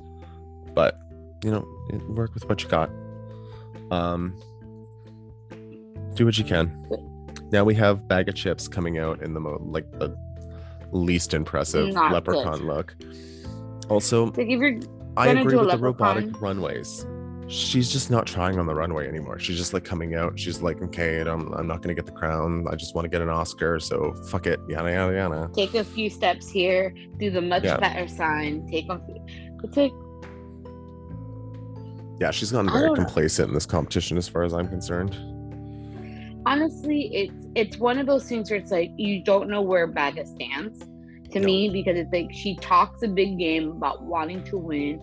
[0.74, 0.98] But
[1.44, 1.66] you know,
[2.10, 2.90] work with what you got.
[3.92, 4.36] Um
[6.16, 6.86] do what you can.
[7.52, 10.16] Now we have Baga Chipz coming out in the mo like the
[10.92, 12.64] least impressive Not leprechaun good.
[12.68, 12.96] look.
[13.90, 14.80] Also, Like if you're
[15.18, 17.06] I agree with the robotic runways.
[17.48, 19.38] She's just not trying on the runway anymore.
[19.38, 20.40] She's just like coming out.
[20.40, 22.66] She's like, okay, I'm, I'm not gonna get the crown.
[22.70, 23.78] I just want to get an Oscar.
[23.82, 24.58] So fuck it.
[24.70, 25.50] Yada yada yada.
[25.54, 27.76] take a few steps here, do the much Yeah.
[27.78, 29.02] better sign, take a
[29.64, 29.92] it's like
[32.22, 32.94] Yeah, she's gotten very know.
[32.94, 35.16] complacent in this competition, as far as I'm concerned.
[36.46, 40.26] honestly it's it's one of those things where it's like you don't know where Baga
[40.26, 40.80] stands
[41.32, 41.46] to No.
[41.46, 45.00] me because it's like she talks a big game about wanting to win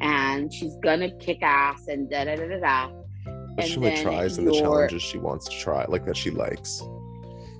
[0.00, 2.90] and she's gonna kick ass and da da da da da.
[3.54, 6.30] But And she only tries in the challenges she wants to try, like that she
[6.30, 6.82] likes.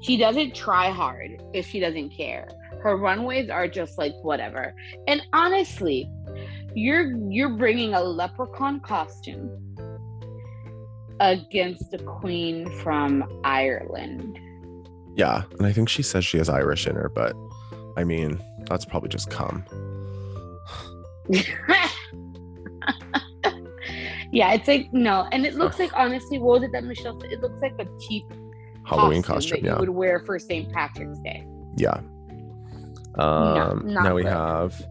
[0.00, 2.48] she doesn't try hard if she doesn't care.
[2.82, 4.74] Her runways are just like whatever.
[5.06, 6.08] And honestly,
[6.74, 9.50] you're you're bringing a leprechaun costume
[11.20, 14.38] against a queen from Ireland.
[15.14, 17.36] Yeah, and I think she says she has Irish in her, but
[17.96, 19.64] I mean, that's probably just come.
[24.32, 27.32] yeah, it's like no, and it looks like honestly, what was it that Michelle said?
[27.32, 28.24] It looks like a cheap
[28.84, 29.74] Halloween costume, costume, that yeah.
[29.74, 30.72] you would wear for St.
[30.72, 31.46] Patrick's Day.
[31.76, 32.00] Yeah.
[33.16, 34.32] Um, not now we good.
[34.32, 34.82] have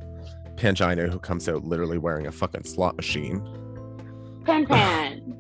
[0.61, 3.41] Pangina, who comes out literally wearing a fucking slot machine.
[4.45, 5.35] Pan Pan.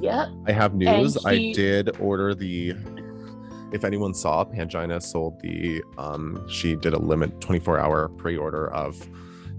[0.00, 0.28] yep.
[0.46, 1.22] I have news.
[1.26, 2.74] I did order the.
[3.70, 5.82] If anyone saw, Pangina sold the.
[5.98, 8.96] Um, she did a limit 24 hour pre order of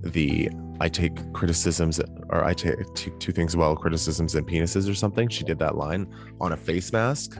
[0.01, 0.49] the.
[0.81, 1.99] I take criticisms,
[2.29, 5.27] or I take two things well, criticisms and penises, or something.
[5.29, 6.11] She did that line
[6.41, 7.37] on a face mask,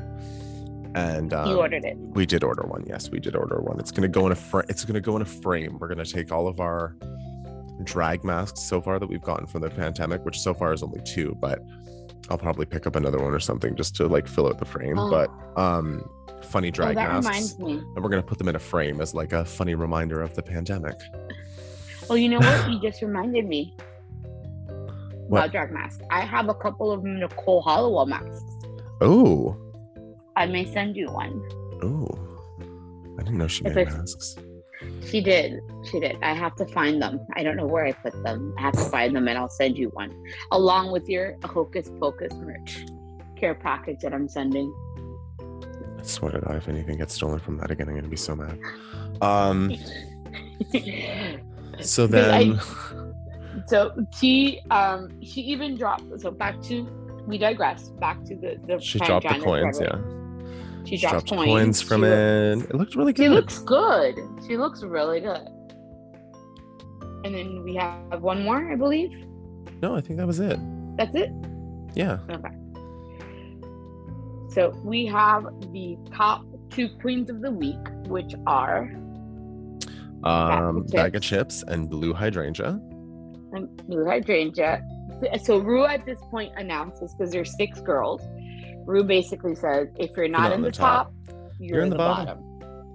[0.96, 1.98] and um, you ordered it.
[1.98, 2.84] we did order one.
[2.88, 3.80] Yes, we did order one.
[3.80, 4.66] It's gonna go in a frame.
[4.70, 5.78] It's gonna go in a frame.
[5.80, 6.96] We're gonna take all of our
[7.84, 11.02] drag masks so far that we've gotten from the pandemic, which so far is only
[11.06, 11.60] two, but
[12.30, 14.98] I'll probably pick up another one or something just to like fill out the frame.
[15.00, 15.10] Oh.
[15.10, 15.30] But
[15.62, 16.08] um,
[16.44, 17.74] funny Oh, drag that masks, reminds me.
[17.96, 20.42] and we're gonna put them in a frame as like a funny reminder of the
[20.44, 20.96] pandemic.
[22.10, 22.70] Well, you know what?
[22.72, 23.76] You just reminded me
[25.28, 25.40] What?
[25.40, 26.02] about drag masks.
[26.10, 28.44] I have a couple of Nicole Hollowell masks.
[29.02, 29.56] Oh,
[30.40, 31.34] I may send you one.
[31.84, 32.08] oh,
[33.20, 34.38] I didn't know she made it's- masks.
[35.06, 35.60] She did.
[35.92, 36.16] She did.
[36.24, 37.20] I have to find them.
[37.36, 38.54] I don't know where I put them.
[38.58, 40.12] I have to find them and I'll send you one
[40.52, 42.86] along with your Hocus Pocus merch
[43.36, 44.74] care package that I'm sending.
[46.00, 48.38] I swear to God, if anything gets stolen from that again, I'm gonna be so
[48.38, 48.58] mad.
[49.22, 49.76] Um,
[51.82, 52.60] so Because I- then.
[53.68, 56.88] so she um she even dropped so back to
[57.28, 59.98] we digress back to the the She dropped the coins, yeah.
[60.90, 61.48] She She drops dropped coins.
[61.48, 62.70] coins from She looks- it.
[62.72, 63.24] It looked really good.
[63.24, 64.16] She looks good.
[64.48, 65.48] She looks really good.
[67.24, 69.12] And then we have one more, I believe.
[69.84, 70.58] no, I think that was it.
[70.98, 71.30] That's it.
[71.94, 72.18] Yeah.
[72.32, 72.56] Okay.
[74.50, 77.78] So we have the top two queens of the week,
[78.08, 78.90] which are
[80.24, 81.64] Um, of Baga Chipz.
[81.68, 82.82] and blu hydrangea.
[83.56, 84.82] um, Blu Hydrangea.
[85.44, 88.22] So Ru at this point announces because there's six girls.
[88.90, 91.14] Ru basically says, if you're not, not in the, top,
[91.60, 92.40] you're, in the, bottom.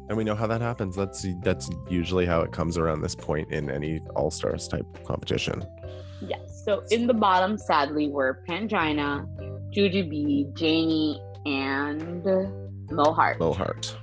[0.09, 0.97] And we know how that happens.
[0.97, 5.65] That's that's usually how it comes around this point in any all stars type competition.
[6.21, 6.63] Yes.
[6.65, 9.25] So in the bottom, sadly, were Pangina,
[9.73, 12.25] Jujubee, Janey, and
[12.91, 13.39] Mo Heart.
[13.39, 13.95] Mohart.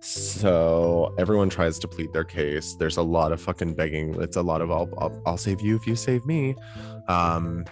[0.00, 2.74] So everyone tries to plead their case.
[2.74, 4.20] There's a lot of fucking begging.
[4.20, 6.54] It's a lot of I'll I'll, I'll save you if you save me.
[7.08, 7.64] Um,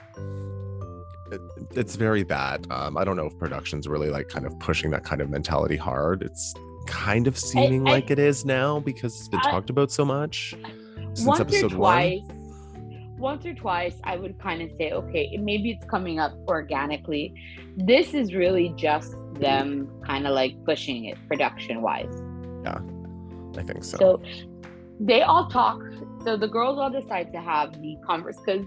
[1.33, 1.41] it,
[1.75, 2.67] it's very that.
[2.71, 5.77] Um, I don't know if production's really like kind of pushing that kind of mentality
[5.77, 6.23] hard.
[6.23, 6.55] It's
[6.87, 10.05] kind of seeming I- like it is now because it's been I- talked about so
[10.05, 10.55] much
[11.15, 13.15] since once or episode twice one.
[13.19, 17.35] once or twice i would kind of say okay maybe it's coming up organically
[17.77, 22.23] this is really just them kind of like pushing it production wise
[22.65, 22.79] Yeah,
[23.57, 23.97] I think so.
[23.99, 24.23] so
[25.01, 25.81] they all talk
[26.25, 28.65] so the girls all decide to have the converse because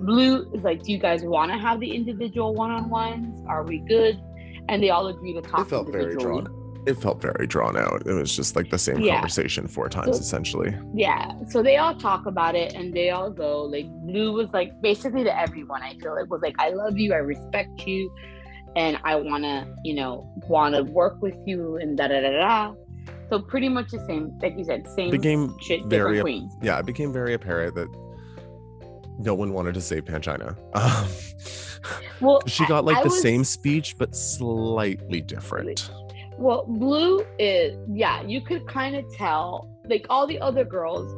[0.00, 4.20] blu is like do you guys want to have the individual one-on-ones are we good
[4.68, 6.46] and they all agree to talk it felt very drawn.
[6.86, 8.06] It felt very drawn out.
[8.06, 9.14] It was just like the same Yeah.
[9.16, 10.74] conversation four times So- essentially.
[10.94, 14.70] Yeah, so they all talk about it and they all go like Blu was like
[14.80, 15.82] basically to everyone.
[15.82, 18.10] I feel like was like I love you, I respect you,
[18.76, 22.74] and I wanna you know wanna work with you and da da da da.
[23.28, 26.56] So pretty much the same, like you said, same Became shit, very different queens.
[26.62, 27.88] yeah, it became very apparent that
[29.18, 30.56] no one wanted to save Pangina.
[30.74, 31.08] Um,
[32.20, 35.90] Well, she got like I the was- same speech, but slightly different.
[36.36, 41.14] Well, Blu is yeah, you could kind of tell like all the other girls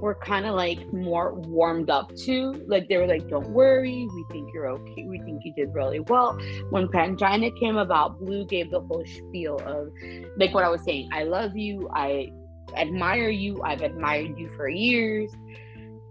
[0.00, 4.24] were kind of like more warmed up to like they were like don't worry we
[4.30, 6.38] think you're okay we think you did really well
[6.68, 9.88] when pangina came about blu gave the whole spiel of
[10.36, 12.30] like what i was saying i love you i
[12.76, 15.32] admire you i've admired you for years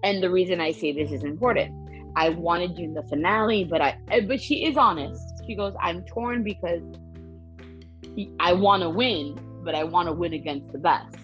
[0.05, 1.69] and the reason i say this is important
[2.15, 5.73] i wanted you in the finale but i eh, but she is honest she goes
[5.81, 6.81] i'm torn because
[8.39, 11.17] I want to win, but I want to win against the best.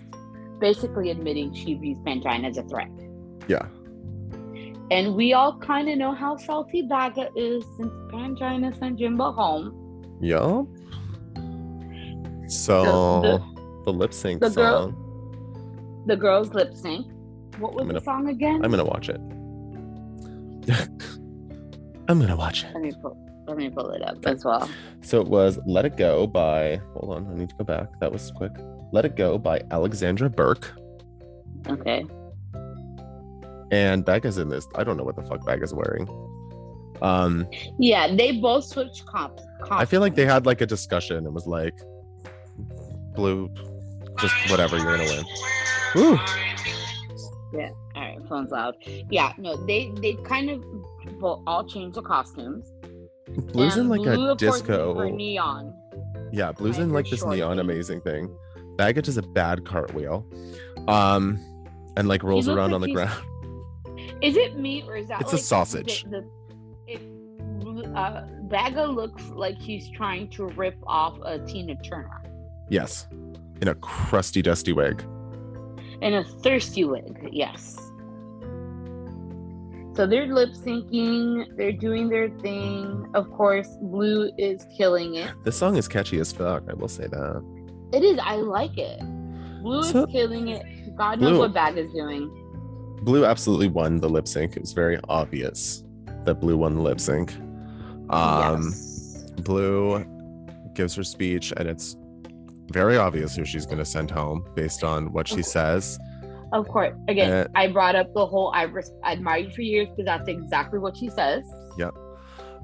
[0.60, 2.92] Basically, admitting she views Pangina as a threat.
[3.48, 3.66] Yeah.
[4.92, 9.66] And we all kind of know how salty Baga is since Pangina sent Jimbo home.
[10.22, 10.68] Yup.
[12.50, 13.42] So The-
[13.86, 14.94] the, lip sync the girl-
[16.08, 17.08] The girls lip sync.
[17.62, 18.62] What was gonna- the song again?
[18.64, 19.22] I'm gonna watch it.
[22.08, 22.74] I'm gonna watch it.
[22.74, 23.18] let me pull.
[23.48, 24.70] Let me pull it up as well.
[25.02, 27.88] So it was Let It Go by, hold on, I need to go back.
[28.00, 28.52] That was quick.
[28.92, 30.72] Let It Go by Alexandra Burke.
[31.68, 32.06] Okay.
[33.72, 34.68] And Becca's in this.
[34.76, 36.08] I don't know what the fuck Becca's wearing.
[37.02, 37.48] Um,
[37.80, 39.44] Yeah, they both switched comps.
[39.72, 41.26] I feel like they had like a discussion.
[41.26, 41.78] It was like,
[43.16, 43.50] blu,
[44.20, 45.26] just whatever, you're gonna win.
[45.96, 46.20] Woo!
[47.54, 48.76] All right, phone's loud.
[49.10, 50.64] Yeah, no, they they kind of
[51.22, 52.72] well, all changed the costumes.
[53.54, 55.10] Blu's in like blue, a of course, is disco.
[55.10, 55.74] neon.
[56.32, 57.60] Yeah, Blu's Like in like this neon thing.
[57.60, 58.34] amazing thing.
[58.78, 60.26] Baggage is a bad cartwheel.
[60.88, 61.40] Um,
[61.98, 63.24] and like rolls around like on the ground.
[64.22, 65.22] Is it meat or is that?
[65.22, 66.04] It's a sausage.
[66.04, 66.26] The,
[66.88, 72.22] the, it, uh, Baga looks like he's trying to rip off a Tina Turner
[72.70, 73.08] Yes.
[73.62, 75.04] In a crusty, dusty wig.
[76.02, 77.30] In a thirsty wig.
[77.32, 77.78] Yes.
[79.94, 81.46] So they're lip syncing.
[81.58, 83.10] They're doing their thing.
[83.14, 85.32] Of course, Blu is killing it.
[85.44, 86.64] This song is catchy as fuck.
[86.70, 87.44] I will say that.
[87.94, 88.18] It is.
[88.24, 89.00] I like it.
[89.62, 90.66] Blu So- is killing it.
[90.96, 92.30] God knows what what Baga's doing.
[93.04, 94.56] Blu absolutely won the lip sync.
[94.56, 95.84] It was very obvious
[96.26, 97.34] that Blu won the lip sync.
[98.10, 99.24] Um, yes.
[99.44, 100.06] Blu
[100.74, 101.96] gives her speech, and it's
[102.72, 106.00] very obvious who she's going to send home based on what she says.
[106.52, 106.94] Of course.
[107.08, 110.06] Again, Uh, I brought up the whole I res- I admire you for years because
[110.06, 111.44] that's exactly what she says.
[111.78, 111.94] Yep.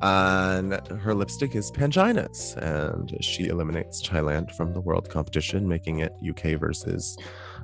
[0.02, 6.14] And her lipstick is Pangina's, and she eliminates Thailand from the world competition, making it
[6.28, 7.18] UK versus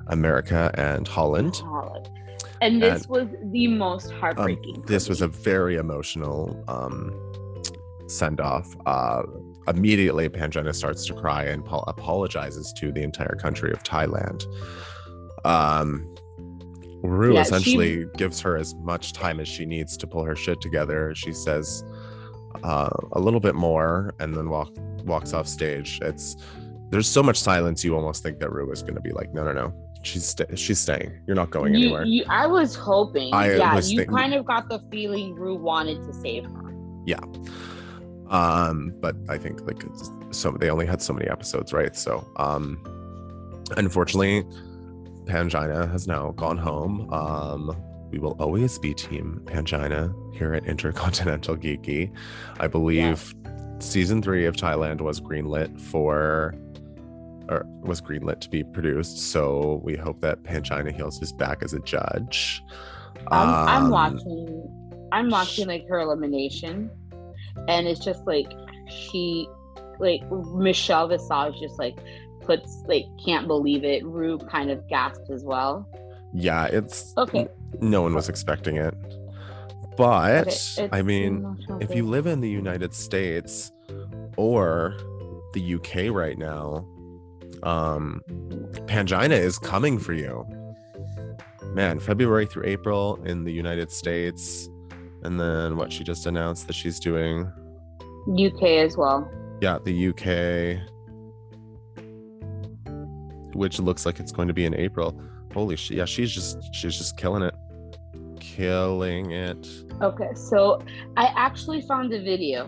[0.08, 1.56] America and Holland.
[1.56, 2.08] Holland.
[2.60, 4.82] And this was the most heartbreaking.
[4.82, 7.12] for this was a very emotional um,
[8.08, 8.66] send off.
[8.86, 9.22] Uh,
[9.68, 14.44] immediately, Pangina starts to cry and po- apologizes to the entire country of Thailand.
[15.44, 16.14] Um,
[17.02, 20.34] Ru Yeah, she- essentially gives her as much time as she needs to pull her
[20.36, 21.14] shit together.
[21.14, 21.84] She says
[22.62, 24.70] uh, a little bit more and then walk
[25.04, 25.98] walks off stage.
[26.02, 26.36] It's
[26.90, 27.84] there's so much silence.
[27.84, 29.74] You almost think that Ru is going to be like, no, no, no.
[30.02, 31.12] She's sta she's staying.
[31.26, 32.04] You're not going You, anywhere.
[32.04, 33.34] you, I was hoping.
[33.34, 36.74] I yeah, was you thinking- kind of got the feeling Ru wanted to save her.
[38.34, 39.82] Um but i think like
[40.30, 41.94] so they only had so many episodes right?
[41.96, 42.64] So um
[43.76, 44.42] unfortunately
[45.24, 46.94] pangina has now gone home.
[47.12, 47.60] Um
[48.10, 50.02] we will always be team pangina
[50.36, 52.12] here at intercontinental geeky.
[52.60, 53.34] I believe
[53.78, 56.54] season three of thailand was greenlit for
[57.48, 59.18] or was greenlit to be produced.
[59.32, 62.62] So we hope that pangina heals his back as a judge.
[63.30, 65.08] I'm, I'm Um, watching.
[65.12, 66.90] I'm watching like her elimination,
[67.68, 68.52] and it's just like
[68.88, 69.48] she,
[69.98, 71.98] like Michelle Visage, just like
[72.40, 74.04] puts like can't believe it.
[74.04, 75.88] Ru kind of gasped as well.
[76.34, 77.46] yeah it's Okay,
[77.80, 78.94] no one was expecting it
[79.96, 83.70] but okay, i mean if you live in the united states
[84.36, 84.96] or
[85.52, 86.86] the uk right now
[87.62, 88.20] um
[88.86, 90.44] pangina is coming for you
[91.72, 94.68] man february through april in the united states
[95.24, 97.50] and then what she just announced that she's doing
[98.38, 99.28] UK as well.
[99.60, 100.24] yeah the uk
[103.54, 105.18] which looks like it's going to be in april.
[105.52, 107.54] Holy shit yeah she's just she's just killing it.
[108.40, 109.66] Killing it.
[110.02, 110.80] Okay, so
[111.16, 112.66] I actually found a video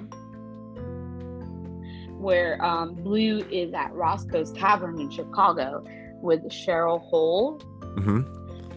[2.19, 5.85] where um, Blu is at Roscoe's Tavern in Chicago
[6.23, 7.59] with Cheryl Hole,
[7.99, 8.23] hmm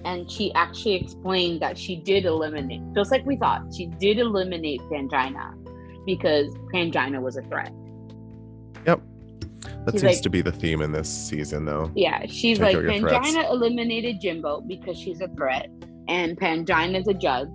[0.05, 4.81] and she actually explained that she did eliminate, just like we thought, she did eliminate
[4.81, 5.53] Pangina
[6.05, 7.71] because Pangina was a threat.
[8.85, 9.01] Yep.
[9.85, 12.73] That She's seems like- to be the theme in this season though Yeah, she's Check
[12.73, 13.31] like your threats.
[13.31, 15.69] Pangina eliminated Jimbo because she's a threat,
[16.07, 17.49] and Pangina's a judge,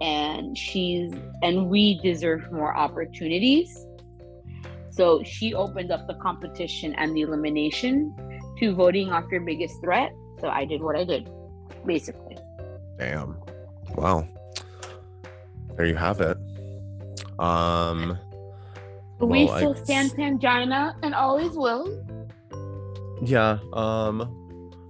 [0.00, 1.12] and she's
[1.42, 3.86] and we deserve more opportunities.
[4.90, 8.14] So she opened up the competition and the elimination
[8.58, 10.12] to voting off your biggest threat.
[10.40, 11.28] So I did what I did,
[11.86, 12.36] basically.
[12.98, 13.36] Damn.
[13.94, 14.26] Wow.
[15.76, 16.36] There you have it.
[17.38, 18.18] Um
[19.18, 21.86] But we Well, I- still stand Pangina and always will.
[23.22, 24.16] yeah, um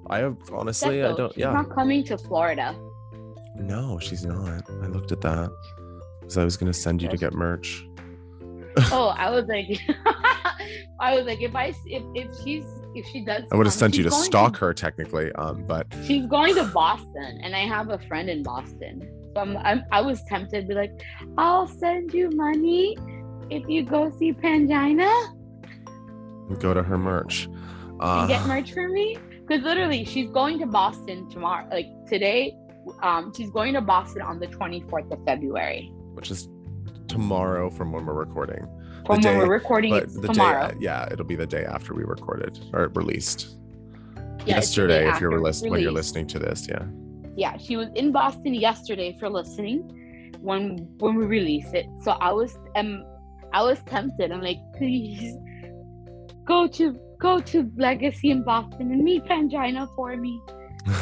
[0.08, 1.52] I have honestly I don't she's yeah.
[1.52, 2.74] not coming to Florida.
[3.56, 4.62] No, she's not.
[4.82, 5.50] I looked at that.
[6.20, 7.84] Because I was gonna send you to get merch.
[8.92, 9.68] oh, I was like,
[11.00, 12.64] I was like, if I if if she's
[12.94, 15.32] if she does, I would have sent you to stalk her technically.
[15.32, 19.08] Um, but She's going to Boston, and I have a friend in Boston.
[19.34, 20.92] So I'm, I'm I was tempted to be like,
[21.36, 22.96] I'll send you money
[23.50, 25.36] if you go see Pangina
[26.54, 27.48] go to her merch.
[28.00, 29.18] Uh, get merch for me.
[29.46, 31.68] Because literally, she's going to Boston tomorrow.
[31.70, 32.56] Like today,
[33.02, 35.90] um, she's going to Boston on the 24th of February.
[36.14, 36.48] which is
[37.08, 38.66] tomorrow from when we're recording.
[39.06, 40.68] From day- when we're recording, the tomorrow.
[40.72, 43.56] day yeah, it'll be the day after we recorded or released.
[44.44, 46.84] Yeah, it's the day Yesterday, if you're list- when you're listening to this, yeah.
[47.36, 50.62] yeah she was in boston yesterday for listening when
[50.98, 53.04] when we release it so i was um
[53.52, 55.34] i was tempted i'm like please
[56.46, 56.84] go to
[57.20, 60.40] go to legacy in boston and meet pangina for me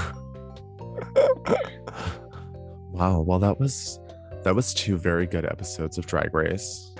[2.91, 3.21] wow.
[3.21, 4.01] Well, that was
[4.43, 6.94] that was two very good episodes of Drag Race.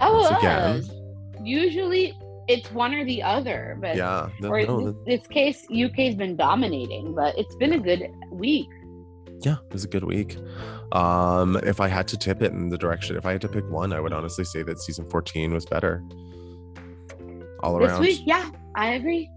[0.00, 1.44] Oh Once again.
[1.44, 2.16] usually
[2.48, 4.28] it's one or the other but Yeah.
[4.40, 8.10] no- or no, in this, this case uk's been dominating but it's been a good
[8.30, 8.66] week
[9.42, 10.36] yeah, it was a good week.
[10.92, 13.64] Um, if I had to tip it in the direction, if I had to pick
[13.70, 16.04] one, I would honestly say that season 14 was better.
[17.62, 18.00] All this around.
[18.02, 19.30] week yeah i agree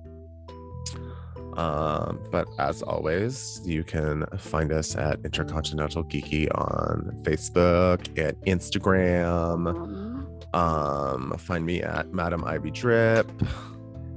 [1.55, 9.67] Um, but as always, you can find us at Intercontinental Geeky on Facebook, at Instagram.
[9.67, 10.12] um,
[10.53, 13.29] Um, find me at Madam Ivy Drip.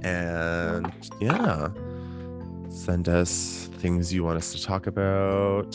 [0.03, 1.69] And yeah,
[2.69, 5.75] send us things you want us to talk about.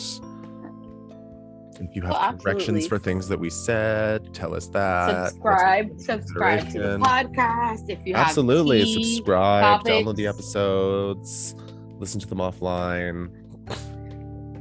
[1.80, 5.30] If you have Oh, corrections for things that we said, tell us that.
[5.30, 8.84] Subscribe subscribe to the podcast if you Absolutely.
[8.84, 11.56] tea, Subscribe, download the episodes,
[11.98, 13.30] listen to them offline.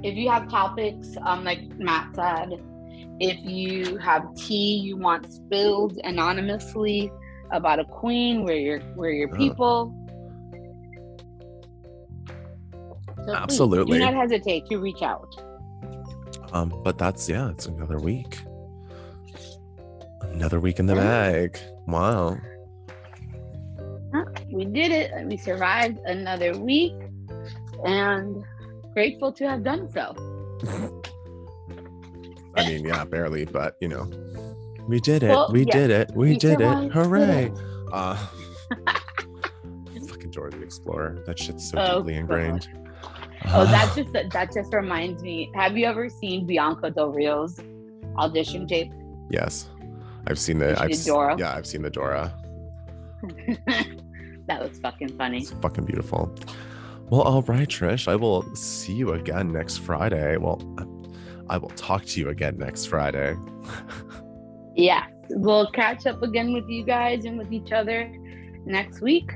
[0.04, 2.60] if you have topics um like matt said
[3.22, 7.12] if you have tea you want spilled anonymously
[7.52, 9.96] about a queen where your where your people
[13.26, 14.00] So Absolutely.
[14.00, 15.30] do not hesitate to reach out
[16.52, 18.40] Um, but that's yeah, it's another week.
[20.34, 21.60] Another week in the bag.
[21.86, 22.38] Wow.
[24.52, 26.96] We did it we survived another week
[27.86, 28.44] and
[28.94, 30.16] grateful to have done so
[32.56, 34.10] I mean, yeah, barely, but you know,
[34.88, 35.30] We did it.
[35.30, 35.72] Well, we yeah.
[35.78, 36.12] did it.
[36.16, 36.92] We did it.
[36.92, 37.52] Hooray.
[37.92, 38.16] Uh,
[40.08, 41.22] fucking Dora the Explorer.
[41.26, 42.70] That shit's so Oh, deeply ingrained.
[43.48, 45.52] Oh, that just that just reminds me.
[45.56, 47.60] Have you ever seen Bianca Del Rio's
[48.18, 48.94] audition tape?
[49.30, 49.68] yes.
[50.28, 51.36] I've seen the I've Dora?
[51.38, 52.34] Yeah, I've seen the Dora.
[54.48, 55.40] that was fucking funny.
[55.40, 56.34] It's fucking beautiful.
[57.10, 58.08] Well, all right, Trish.
[58.08, 60.38] I will see you again next Friday.
[60.38, 60.62] Well,
[61.50, 63.36] I will talk to you again next Friday.
[64.76, 68.12] Yeah, we'll catch up again with you guys and with each other
[68.66, 69.32] next week.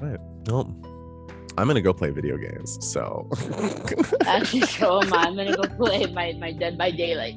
[0.00, 0.18] Right.
[0.46, 0.74] Well,
[1.58, 2.78] I'm gonna go play video games.
[2.80, 3.28] So
[4.26, 5.24] Actually, so am I.
[5.24, 7.36] I'm gonna go play my my Dead by Daylight.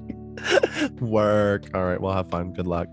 [1.01, 1.69] work.
[1.73, 1.99] All right.
[1.99, 2.53] Well, have fun.
[2.53, 2.87] Good luck.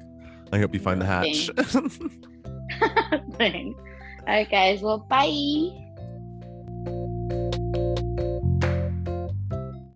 [0.52, 1.50] I hope you find the hatch.
[3.38, 3.80] Thanks.
[4.26, 4.82] All right, guys.
[4.82, 5.89] Well, bye.